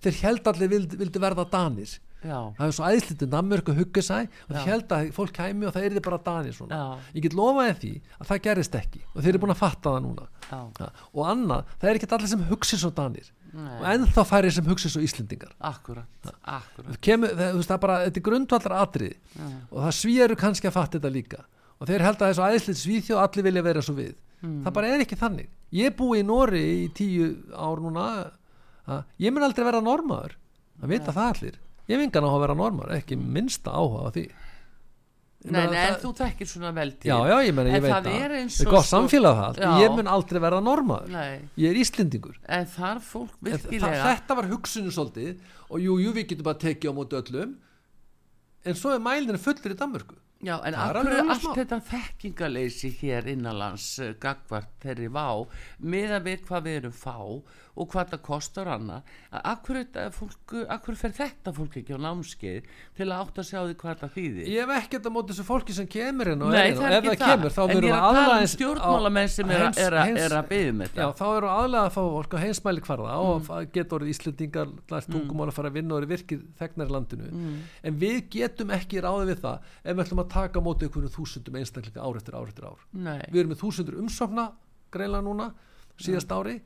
[0.02, 4.02] þeir held allir vildi, vildi verða Danir Já, það er svo æðslítið Danmörk og hugga
[4.04, 6.80] sæ og þeir held að fólk kæmi og það er bara Danir svona.
[6.80, 9.94] já, ég get lofaði því að það gerist ekki og þeir eru búin að fatta
[9.94, 10.26] það núna.
[10.50, 10.90] Ja.
[11.14, 13.30] og annað, það er ekki allir sem hugsi svo Danir.
[13.50, 15.54] Og nei, ennþá færi sem hugsi svo Íslendingar.
[15.66, 16.10] Akkurat,
[16.44, 16.90] akkurat.
[16.92, 19.48] Það kemur, það, þú veist, það er bara, þetta er grundvallar atriði Já.
[19.72, 21.40] og það svíjaru kannski að fatta þetta líka.
[21.80, 24.14] Og þeir held að þessu æðslítið svíþjóð og allir vilja vera svo við.
[24.40, 24.60] Mm.
[24.68, 25.50] það bara er ekki þannig.
[29.22, 30.38] Ég mun aldrei vera normaður
[30.80, 31.58] það vita það allir
[31.90, 34.28] ég hef engan á að vera normaður, ekki minnsta áhuga á því.
[35.40, 37.82] Nei, nei, en það- þú þekkir svona vel til já, já, ég meina, ég En
[37.86, 38.24] veit það það.
[38.26, 39.70] er eins það er og gott sko- samfélag það Já.
[39.80, 42.36] ég mun aldrei vera normaður Nei, ég er Íslendingur.
[42.50, 45.38] En þar fólk En þa- virkilega þetta var hugsunum svolítið
[45.72, 47.56] og jú, jú, við getum bara tekið á móti öllum
[48.66, 53.26] en svo er mælinu fullir í Danmörku Já, en Það er allt þetta þekkingaleysi hér
[53.34, 55.26] innanlands uh, gagvart þeirri vá
[55.84, 57.18] meða við hvað við erum fá
[57.80, 58.88] og hvað það kostar að
[60.12, 62.66] fólk, af hverju fer þetta fólk ekki á námskeið
[62.98, 65.46] til að átt að sjá því hvað það þýðir ég hef ekkert á móti þessu
[65.48, 67.56] fólki sem kemur inn og Nei, er það og er ef ekki það það, kemur
[67.56, 70.50] þá en ég er að tala um stjórnmálamenn sem er, að- er, að- er að
[70.50, 73.30] byggja um já, þetta þá eru aðlega að fá fólk á heimsmæli kvarða Mm.
[73.30, 73.72] og mm.
[73.78, 77.56] geta orðið Íslendingar lært tungumál að fara að vinna og eru virkið þegnar landinu Mm.
[77.84, 81.14] en við getum ekki ráðið við það ef við ætlum að taka á móti einhverjum
[81.18, 82.84] þúsundum einstakleika ár eftir ár eftir ár.
[82.94, 84.52] Nei, við erum með þúsundur umsókna
[84.94, 85.50] greinlega núna
[86.00, 86.60] síðast ári.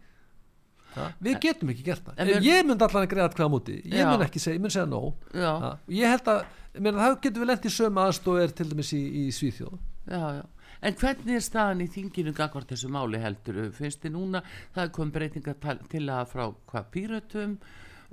[0.94, 2.20] Ja, við getum ekki gert það.
[2.30, 3.80] við- ég myndi allan að greiða á móti.
[3.90, 5.16] Ég mun ekki segja, ég mun segja no.
[5.34, 6.44] Ja, ég held að,
[6.78, 9.80] það getum við lent í sömu aðstóð er til dæmis í, í Svíþjóð.
[10.06, 10.44] Já, já.
[10.84, 13.72] En hvernig er staðan í þinginu gagvart þessu máli heldur?
[13.72, 14.42] Finnst þið núna,
[14.76, 17.58] það kom breytinga tal- til að frá hvað pýrötum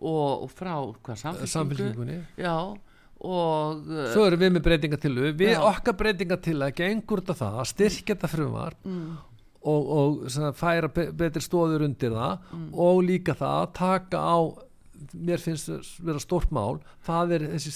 [0.01, 1.51] og, frá hvað samfélkingu?
[1.53, 2.55] samfélkingunni Já,
[3.20, 5.60] og uh, svo erum við með breytingatillu við Já.
[5.70, 9.10] okkar breytingatillu að gengur þetta það að styrkja þetta frumvar mm,
[9.60, 12.68] og, og svona, færa be betri stóður undir það Mm.
[12.86, 14.38] og líka það að taka á
[15.16, 17.70] mér finnst þess vera stórt mál það er þessi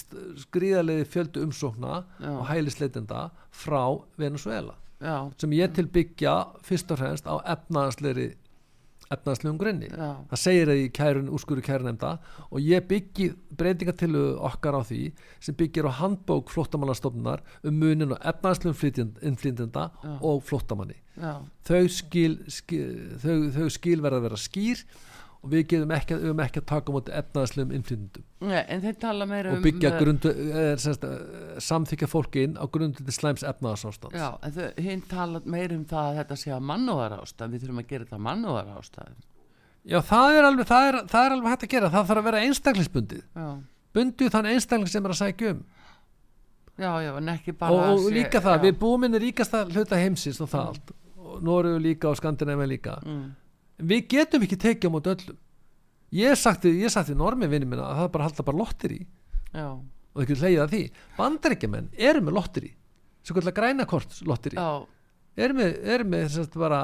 [0.45, 2.31] skrýðalegi fjöldu umsókna Já.
[2.37, 3.23] og hælisleitenda
[3.53, 3.81] frá
[4.21, 6.35] Venezuela já, sem ég til byggja
[6.65, 8.27] fyrst og fremst á efnaðansleiri
[9.13, 9.89] efnaðanslegum grunni.
[9.91, 12.11] Já, það segir það í kærun, úrskuru kærunemda
[12.49, 15.01] og ég byggi breytingatillu okkar á því
[15.43, 20.15] sem byggir á handbók flóttamannastofnunar um munin og efnaðslegum innflytjenda Já.
[20.21, 20.97] og flóttamanni.
[21.15, 22.87] Já, þau skil, skil,
[23.21, 24.81] þau, þau skil verða að vera skýr
[25.45, 28.25] og við getum ekki, við ekki að taka móti efnaðslegum innflytjendum.
[28.49, 30.31] Nei, en þeir tala meira um og byggja uh, grundu,
[30.63, 31.05] er, semst,
[31.67, 35.85] samþykja fólki inn á grundu til slæms efnaðsástand Já, en þau, hinn tala meira um
[35.89, 39.15] það að þetta sé að mannúðar ástæð við þurfum að gera þetta mannúðar ástæð
[39.85, 41.89] Já, það er, alveg, það, er, það er alveg hægt að gera.
[41.93, 43.49] Það þarf að vera einstaklisbundið Já,
[43.95, 45.63] bundu þann einstakling sem er að sækja um.
[46.75, 48.63] Já, já, en ekki bara og, og sé- líka það, já.
[48.65, 50.95] við búum inn í ríkasta hluta heimsins og það allt.
[51.25, 52.97] Og Noregu líka og Skandinavi líka.
[53.05, 53.29] Mm.
[53.77, 55.37] Við getum ekki tekið á móti öllum.
[56.15, 58.27] Ég hef sagt við, ég hef sagt við normi vinni minna að það er bara
[58.29, 58.61] halda bara
[59.55, 60.83] já, og það getur hleyið að því.
[61.17, 62.73] Bandaríkjamenn eru með lottir í
[63.25, 64.19] svo kallar grænakort
[64.53, 64.69] já,
[65.41, 66.81] eru með, eru með þess að bara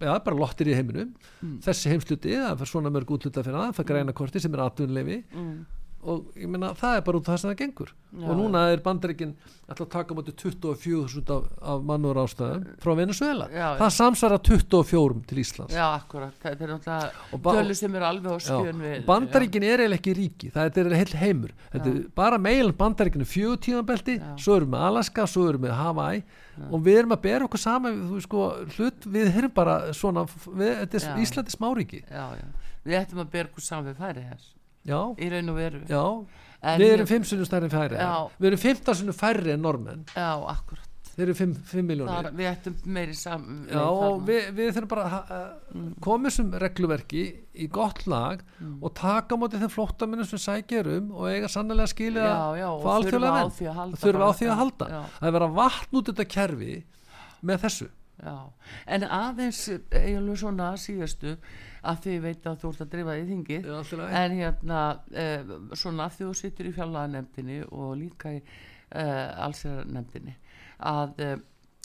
[0.00, 1.12] já, bara lottir í heiminum.
[1.40, 1.58] Mm.
[1.64, 5.20] þessi heimsluti, það fyrir svona mörg útluta fyrir það, það er grænakorti sem er atvinnleifi
[5.30, 5.54] mm,
[6.00, 7.90] og ég meina það er bara út af það sem það gengur.
[8.10, 9.32] Já, og núna er bandaríkin
[9.70, 13.76] alltaf að taka móti 24.000 af, af mannur ástæðum frá Venezuela Já, já.
[13.78, 15.76] það samsvara 24 til Íslands.
[15.76, 16.34] Já, akkurat.
[16.42, 20.00] Þetta er náttúrulega tölur sem er alveg á Já, skjön við og bandaríkin er eiginlega
[20.00, 20.52] ekki ríki.
[20.56, 21.56] Það er heil heimur.
[21.70, 24.30] Er bara meilan bandaríkinu fjögur tíðanbelti Já.
[24.40, 26.22] svo erum við Alaska, svo erum við Hawaii.
[26.70, 30.80] Og við erum að bera okkur saman við, sko, hlut, við erum bara svona við,
[30.82, 31.12] er Já.
[31.20, 32.02] Íslandi smáríki.
[32.08, 32.48] Já, já,
[32.84, 34.56] við ættum að bera okkur saman við færi þess
[34.86, 35.80] já, í raun og veru.
[35.88, 36.04] Já.
[36.60, 38.28] En við erum fimm sinnum stærri en færi Já.
[38.36, 40.86] við erum 15 sinnum færri en normenn já, akkurat.
[41.10, 43.84] Þeir eru 5, 5 miljónir við ættum meiri saman Já,
[44.28, 47.24] við, við þurfum bara uh, koma þessum regluverki
[47.64, 48.76] í gott lag Mm.
[48.84, 53.48] og taka á móti þeim flóttaminnum sem sækja um og eiga sannlega þurfa alþjóðlega á
[54.36, 56.74] því að halda það er verið að vatn út þetta kerfi
[57.42, 57.88] með þessu
[58.20, 58.36] Já,
[58.86, 61.36] en aðeins eiginlega svona síðastu
[61.80, 63.68] að því veit að þú ert að drifa í þingið.
[63.70, 64.80] Já, en hérna
[65.24, 70.36] uh, svona að þú sittur í fjárlaganemdini og líka í uh, allsherjarnemdini
[70.90, 71.38] að uh,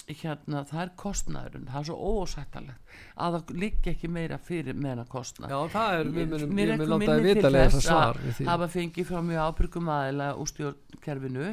[0.05, 4.91] hérna það er kostnaðurinn það er svo ósættalegt að það liggja ekki meira fyrir með
[4.91, 5.55] hennar kostnað.
[5.55, 7.53] Já, það er, við munum, Mér ég er mun ekki láta þið minni vita til
[7.55, 11.49] lega þess þess svar að hafa fengið frá mjög ábyrgum aðila úr stjórnkerfinu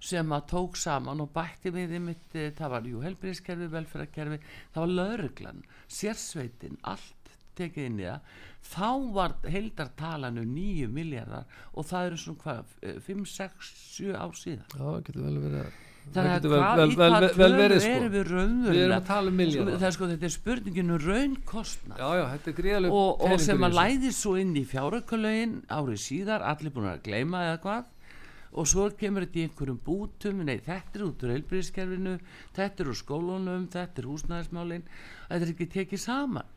[0.00, 4.40] sem að tók saman og bætti við einmitt, eh, það var jú helbriðskerfi, velferðarkerfi
[4.74, 8.30] það var lauruglan, sérsveitin allt tekið inn í það.
[8.68, 14.66] Þá var heildartalanu 9 miljardar og það eru svona hvað 5, 6, 7 ár síðan.
[14.74, 17.82] Já, það getur vel verið það þannig að hvað í hvað vel, vel tölu verið
[17.82, 17.90] sko.
[17.96, 18.30] erum við
[18.68, 22.00] Við erum að tala um sko, er sko þetta er spurningin um raunkostnað.
[22.00, 26.02] Já, já, þetta er gríðaleg og, og sem að læði svo inn í fjáraukalögin árið
[26.04, 27.94] síðar, allir búin að gleyma eða hvað
[28.58, 32.14] og svo kemur þetta í einhverjum bútum nei þetta er út úr heilbríðiskerfinu
[32.58, 34.86] þetta er úr skólunum, þetta er húsnæðismálin.
[35.28, 36.54] Þetta er ekki tekið saman.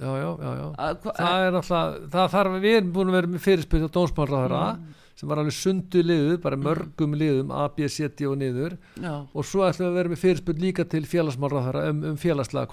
[0.00, 0.66] Já, já, já, já.
[0.80, 4.60] Að Það er alltaf, það þarf, við erum búin að vera með fyrirspil á dómsmálraðara
[4.72, 4.94] Mm.
[5.20, 8.78] sem var alveg sundu liðu, bara mörgum liðum A, B, C, D og niður.
[8.96, 12.70] Já, og svo ætlum við að vera með fyrirspil líka til félagsmálraðara um, um félagslega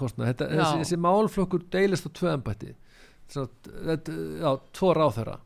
[0.48, 0.62] Já.
[0.62, 2.72] þessi, þessi málflokkur deilist á tvö embætti.
[3.30, 5.36] Þetta, já, tvo ráþöra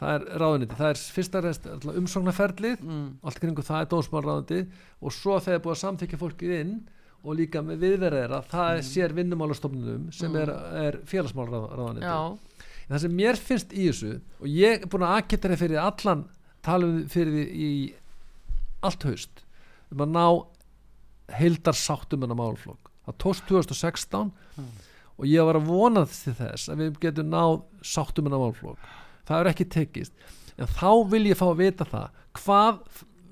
[0.00, 4.60] það er ráðuniti, það er fyrsta rest umsóknarferlið, mm, allt kringu það er dómsmálraðandi
[5.00, 6.74] og svo þegar búið að samþykja fólkið inn
[7.20, 10.52] og líka með viðverðera það er sér vinnumálastofnunum sem er,
[10.86, 12.20] er félagsmálraðaniti já.
[12.90, 16.24] Það sem mér finnst í þessu og ég er búin að akketta það fyrir allan
[16.64, 17.72] talum fyrir því í
[18.88, 19.44] allt haust
[19.92, 20.24] um að ná
[21.40, 24.32] heildar sáttum en að málflokk það tókst 2016
[25.20, 28.88] og ég var að vona til þess að við getum náð sáttum en að málflokk
[29.30, 30.28] það er ekki tekist.
[30.60, 32.82] En þá vil ég fá að vita það hvað,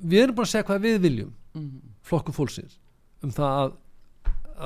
[0.00, 1.68] við erum búin að segja hvað við viljum mm,
[2.08, 2.78] flokku fólksins
[3.26, 3.76] um það að,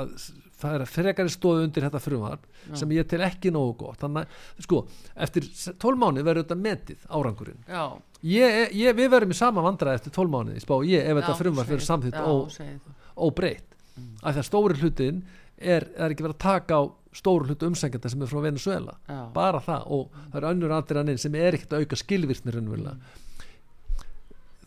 [0.03, 0.14] að
[0.62, 2.45] það er frekari stóðu undir þetta frumvarp
[2.78, 3.99] sem ég tel ekki nógu gott.
[4.05, 4.78] Þannig að sko,
[5.26, 5.49] eftir
[5.83, 7.64] 12 mánuð verður þetta metið árangurinn.
[7.66, 7.83] Já,
[8.22, 11.39] ég, ég, við verðum í sama vandræði eftir 12 mánuð spá, ég, ef þetta já,
[11.41, 12.22] frumvarp segir- verður já,
[12.62, 12.95] þú.
[13.26, 13.74] óbreytt.
[14.22, 15.18] Af því að stóri hlutin
[15.62, 16.82] er, er ekki verið að taka á
[17.12, 21.18] stóru hlutu umsækjanda sem er frá Venezuela já, bara það og það eru önnur aðrir
[21.20, 23.18] sem er ekkert að auka skilvirkni raunverulega.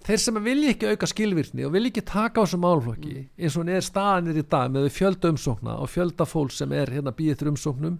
[0.06, 3.64] Þeir sem vilja ekki auka skilvirkni og vilja ekki taka á þessu málflokki eins og
[3.64, 7.40] hann er staðanir í dag með fjölda umsókna og fjölda fólk sem er hérna býðið
[7.42, 7.98] til umsóknum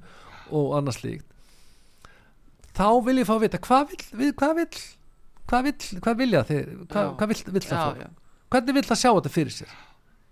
[0.54, 1.32] og annað slíkt
[2.78, 4.70] þá vil ég fá að vita hvað vil, hvað vil
[5.50, 8.08] hvað, vil, hvað vilja þeir hvað, hvað vil, vil það já.
[8.54, 9.76] hvernig vil það sjá þetta fyrir sér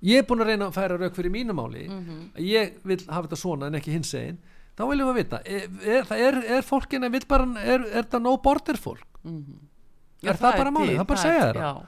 [0.04, 2.32] ég er búin að reyna að færa rauk fyrir mínu máli Mhm.
[2.36, 4.38] að ég vil hafa þetta svona en ekki hins egin
[4.78, 8.04] þá viljum við vita er, er, það er, er fólkin að vil bara er, er
[8.04, 9.60] það no border fólk Mhm.
[10.24, 10.96] Er það bara málið?
[10.96, 11.64] Það er bara segja er- það.
[11.64, 11.88] já,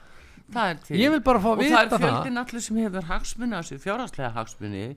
[0.52, 2.76] það er ég vil bara fá að og það vita er það, fjöldin allir sem
[2.76, 4.96] hefur hagsmuni á sig fjárhagslega hagsmuni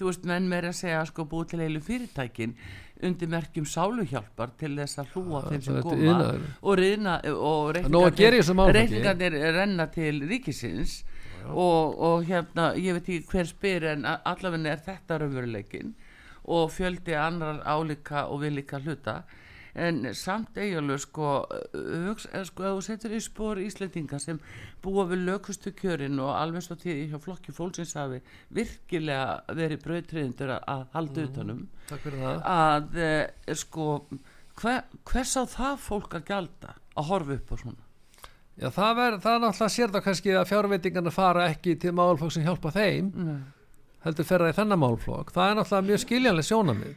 [0.00, 2.54] þú veist, menn meira að segja sko búið til eilu fyrirtækin
[3.02, 6.40] undir merkjum sáluhjálpar til þess að hlúa þeim sem er koma iðnaður.
[6.62, 11.02] og reyna og er reikningarnir renna til ríkisins
[11.48, 15.94] og, og hérna ég veit ekki hver spyr en a- allavega er þetta raunveruleikin
[16.50, 19.22] og fjöldi annar álíka og vilíka hluta.
[19.74, 21.26] En samt eiginlega sko,
[22.08, 24.40] hugsa, eða sko þú setur í spór Íslendinga sem
[24.82, 28.18] búa við lökustu kjörin og alveg svo til hjá flokki fólksins hafi
[28.50, 32.42] virkilega verið brautriðindur að, að halda utanum takk fyrir það.
[32.56, 33.86] að eh, sko
[34.60, 37.86] hver, hvers á það fólk að gjalda að horfa upp á svona
[38.58, 42.34] Já, það, ver, það er náttúrulega sér það kannski að fjárveitingarna fara ekki til málflokk
[42.34, 43.38] sem hjálpa þeim Nei.
[44.04, 46.96] heldur ferða í þennan málflokk það er náttúrulega mjög skiljanlega sjónamið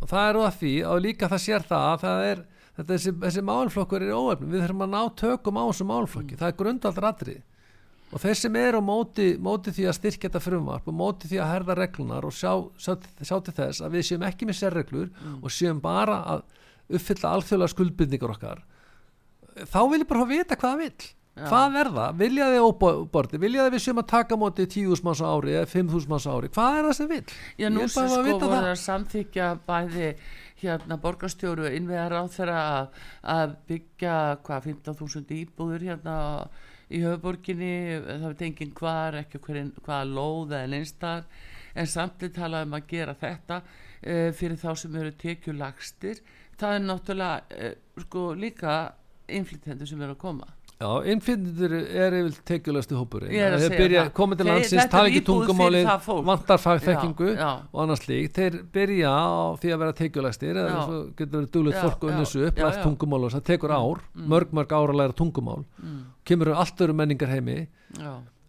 [0.00, 2.42] og það er úr því og líka það sér það að það er
[2.76, 6.52] þetta, þessi, þessi málflokkur er óöfnum við þurfum að ná tökum á þessu málflokki það
[6.52, 7.42] er grundaldar atrið
[8.10, 11.42] og þeir sem eru á móti, móti því að styrkja þetta frumvarp og móti því
[11.42, 15.12] að herða reglunar og sjá, sjá, sjá til þess að við séum ekki með sérreglur
[15.38, 16.42] og séum bara að
[16.90, 18.64] uppfylla alþjóðlega skuldbindningar okkar
[19.70, 21.10] þá vil ég bara vita hvað það vill.
[21.40, 21.44] Já.
[21.46, 25.20] hvað er það, vilja þið óborti vilja þið við séum að taka móti 10.000 manns
[25.22, 27.34] á ári eða 5.000 manns á ári, hvað er það sem vill?
[27.60, 28.66] Já, nú sem sko voru það.
[28.66, 30.08] að samþykja bæði
[30.60, 32.98] hérna borgarstjóru innvegar á þeirra að,
[33.36, 34.16] að byggja
[34.48, 36.18] hvað 15.000 íbúður hérna
[36.90, 37.72] í höfuborginni,
[38.10, 41.26] það veit enginn hvar, ekki hverjum, hvaða lóð eða einstar,
[41.78, 46.24] en samtlið talað um að gera þetta uh, fyrir þá sem eru tekjulagstir,
[46.58, 48.80] það er náttúrulega uh, sko líka
[49.38, 50.48] innflytjendur sem eru að koma.
[50.80, 53.34] Já, innflytjendur er yfir tekjulegstu hópurinn.
[53.36, 54.12] Að þeir byrja, það.
[54.16, 55.22] komið til landsins, tala ekki
[56.06, 56.24] fólk.
[56.30, 59.12] vantar fagþekkingu og annars líkt, þeir byrja
[59.60, 60.86] því að vera tekjulegstir eða
[61.20, 64.26] getur verið Já, fólk og já, unnissu upp, lært tungumál og það tekur ár, Mm.
[64.32, 65.64] mörg mörg ár að læra tungumál.
[65.82, 67.68] Mm, kemur um allt öru menningar heimi.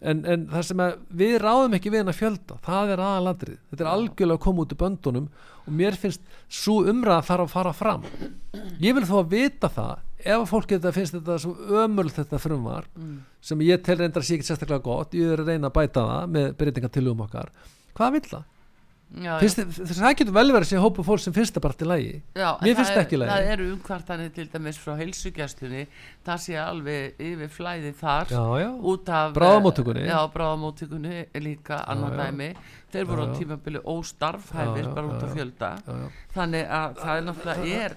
[0.02, 3.84] En, en það sem að við ráðum ekki við hennar fjölda, það er aðalandrið þetta
[3.84, 5.28] er algjörlega að koma út í böndunum
[5.62, 6.20] og mér finnst
[6.50, 8.02] svo umræða þarf að fara fram.
[8.82, 11.52] Ég vil þó að vita það ef fólk þetta finnst þetta svo
[11.82, 15.52] ömurlegt þetta frumvar mm, sem ég tel reyndar sé ekki sérstaklega gott ég er að
[15.54, 17.52] reyna að bæta það með breytingatilugum okkar
[17.98, 18.48] hvað vil það?
[19.12, 21.76] já, Finnst þið, það getur vel verið að sé hópu fólk sem finnst það bara
[21.82, 23.32] til lægi Já, Mér finnst það ekki í lagi.
[23.32, 25.82] Það eru umkvartanir til dæmis frá heilsugjastlunni
[26.24, 30.06] það sé alveg yfir flæði þar já, já, út af Bráðamóttökunni.
[30.08, 32.16] Já, bráðamóttökunni líka Já, já.
[32.22, 32.48] dæmi
[32.94, 33.36] þeir voru Já, á já.
[33.42, 35.34] tímabili óstarfhæfir Já, já, bara út já, af já.
[35.36, 36.08] fjölda já, já.
[36.38, 37.96] þannig að það er náttúrulega er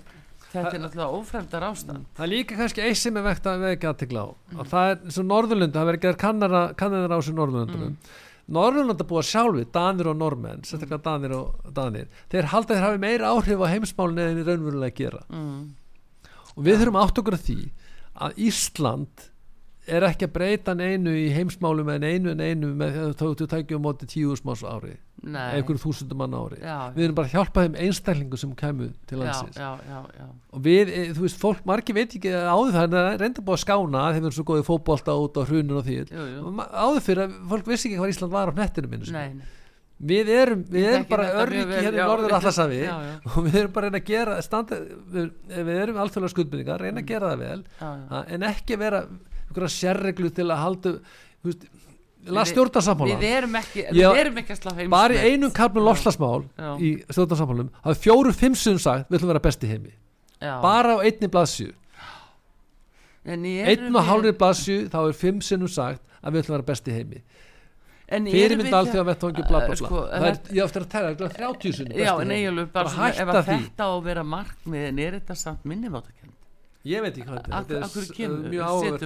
[0.55, 3.91] þetta er náttúrulega ófremdar ástand það er líka kannski eitt sem er vekt að vekja
[3.93, 4.27] aðtegla á.
[4.55, 7.97] Og það er eins og Norðurlundu það verður gerð kannara, kannarar á þessu Norðurlundunum
[8.55, 12.11] Norðurlunda búa sjálfi, Danir og Normenn sérstaklega Danir og Danir.
[12.29, 15.21] Þeir halda þeir hafi meira áhrif á heimsmálin eða þeir raunverulega gera.
[15.33, 15.63] Mm,
[16.53, 17.57] og við þurfum átt okkur að því
[18.25, 19.25] að Ísland
[19.87, 23.81] er ekki að breyta neinu í heimsmálum en einu en einu með þá þú tækjum
[23.81, 24.95] á móti tíu úrsmás ári.
[25.25, 26.59] Einhverjum þúsundum mann ári.
[26.61, 29.57] Já, við erum bara að hjálpa þeim einstaklingu sem kemur til landsins.
[29.57, 33.41] já, já, og við, e, þú veist, fólk margir veit ekki áður það er reynda
[33.41, 35.99] búið að skána þeir verður svo góðið fótbolta út á hrunun og því.
[36.11, 36.41] Jú, jú.
[36.45, 39.17] og áður fyrir að fólk vissi ekki hvað Ísland var á nettinu minni sko.
[39.17, 39.53] Nei, nei.
[40.11, 43.93] við erum, við erum bara vel, hérna í norður allasafi og við erum bara að
[43.95, 44.81] reyna að gera standa,
[45.15, 48.03] við, við erum alþjóðlega skuldbyrningar reyna að gera það vel já, já.
[48.19, 48.99] að- en ekki vera
[49.55, 50.93] einhverja sérreglu til að halda
[51.45, 51.65] Við-
[52.49, 54.89] stjórnarsammála Við erum ekki, við erum ekki að slá heimsmet.
[54.89, 56.69] bara í einum kaflum lofslagsmál Já.
[56.81, 59.91] í stjórnarsammálum hafði fjóru fimm sunnum sagt við ætlum að vera besti heimi.
[60.41, 60.55] Já.
[60.61, 61.71] bara á einni blaðsju
[63.25, 66.93] einn og hálfri blaðsju þá er fimm sinnum sagt að við ætlum að vera besti
[66.95, 67.21] heimi.
[68.05, 69.75] En erum fyrirmynd við- alþjóða vettvangi bla bla bla.
[69.79, 72.89] Sko, það er, ég áttur að tella það er 30 sinnum Já, en eiginlega bara
[72.93, 73.55] hætta því.
[73.65, 76.34] þetta á að vera markmiðin er þetta samt minnumáttakend
[76.85, 77.55] ég veit ekki hvað þetta er.
[77.57, 78.65] Af- þetta af er mjög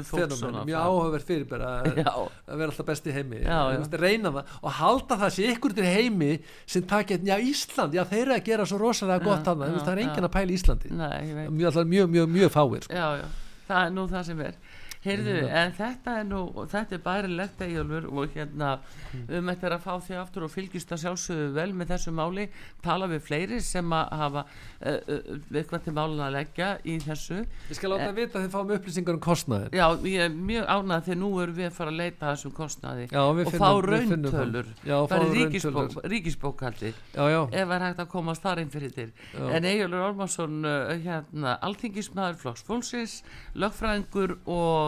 [0.09, 0.89] fenómen, svona mjög fram?
[0.89, 3.99] áhugavert fyrirbæra að, vera alltaf besti heimi Já, já.
[4.03, 6.31] reyna það og halda það sé ykkur til heimi
[6.65, 9.93] sem takja, já Ísland, já þeir eru að gera svo rosalega gott hann, já, það
[9.95, 10.27] er enginn já.
[10.29, 12.93] að pæla Íslandi nei, mjög, mjög, mjög, mjög fáir sko.
[12.99, 13.27] Já, já,
[13.69, 14.59] það er nú það sem er
[14.99, 18.71] Heyrðu, en þetta er nú þetta er bærilegt eigjálfur og hérna
[19.15, 22.45] um þetta er að fá því aftur og fylgist að sjálfsögðu vel með þessu máli
[22.83, 27.39] tala við fleiri sem að hafa uh, uh, eitthvað til málun að leggja í þessu.
[27.69, 31.07] Ég skal láta vita að þið fáum upplýsingar um kostnaðir Já, ég er mjög ánað
[31.07, 33.81] þegar nú erum við að fara að leita þessum kostnaði já, og finnum, fá það.
[33.93, 34.71] rauntölur.
[34.83, 39.43] Já, bara ríkisbók, ríkisbókaldi já, ef er hægt að komast þar inn fyrir Já.
[39.55, 42.39] en Egilur Ormarsson uh, hérna, alþingismæður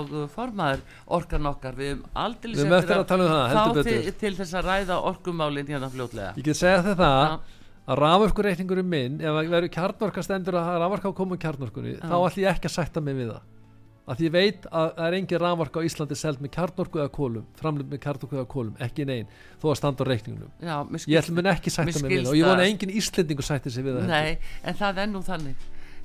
[0.02, 0.84] og uh, formaður
[1.18, 1.78] orkan okkar.
[1.78, 5.00] Við höfum aldrei við eftir að um það, heldur þá til, til þess að ræða
[5.12, 6.36] orkumálin hérna fljótlega.
[6.38, 7.40] Ég get segja þetta Já.
[7.86, 9.18] að rafurkureikningurum minn.
[9.22, 12.78] Ef það verður kjarnorka stendur að raforka á komu kjarnorkunni þá ætlum ég ekki að
[12.78, 13.50] sætta mig við það.
[14.12, 17.12] Að því ég veit að það er engin raforka á Íslandi seld með kjarnorku eða
[17.16, 19.30] kólum framlið með kjarnorku eða kólum, ekki neinn
[19.62, 20.52] þó að standa á reikningunum
[21.06, 23.72] ég ætlum ekki mér sætta mig við það og ég vona að engin Íslendingu sætti
[23.72, 24.10] sig við það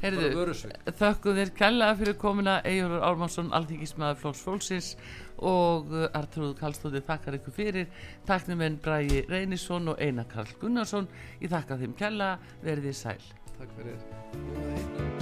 [0.02, 0.76] er vörusvik.
[0.98, 4.92] þökkum þér kærlega fyrir komuna Egilur Ormarsson, alþingismæður flokks fólksins
[5.38, 7.90] og uh, Artrúð Kallstóði þakkar ykkur fyrir.
[8.28, 11.08] Taknum en Bræi Reynisson og Einar Karl Gunnarsson
[11.40, 13.30] ég þakka þeim kærlega, verðið sæl.
[13.56, 15.15] Takk fyrir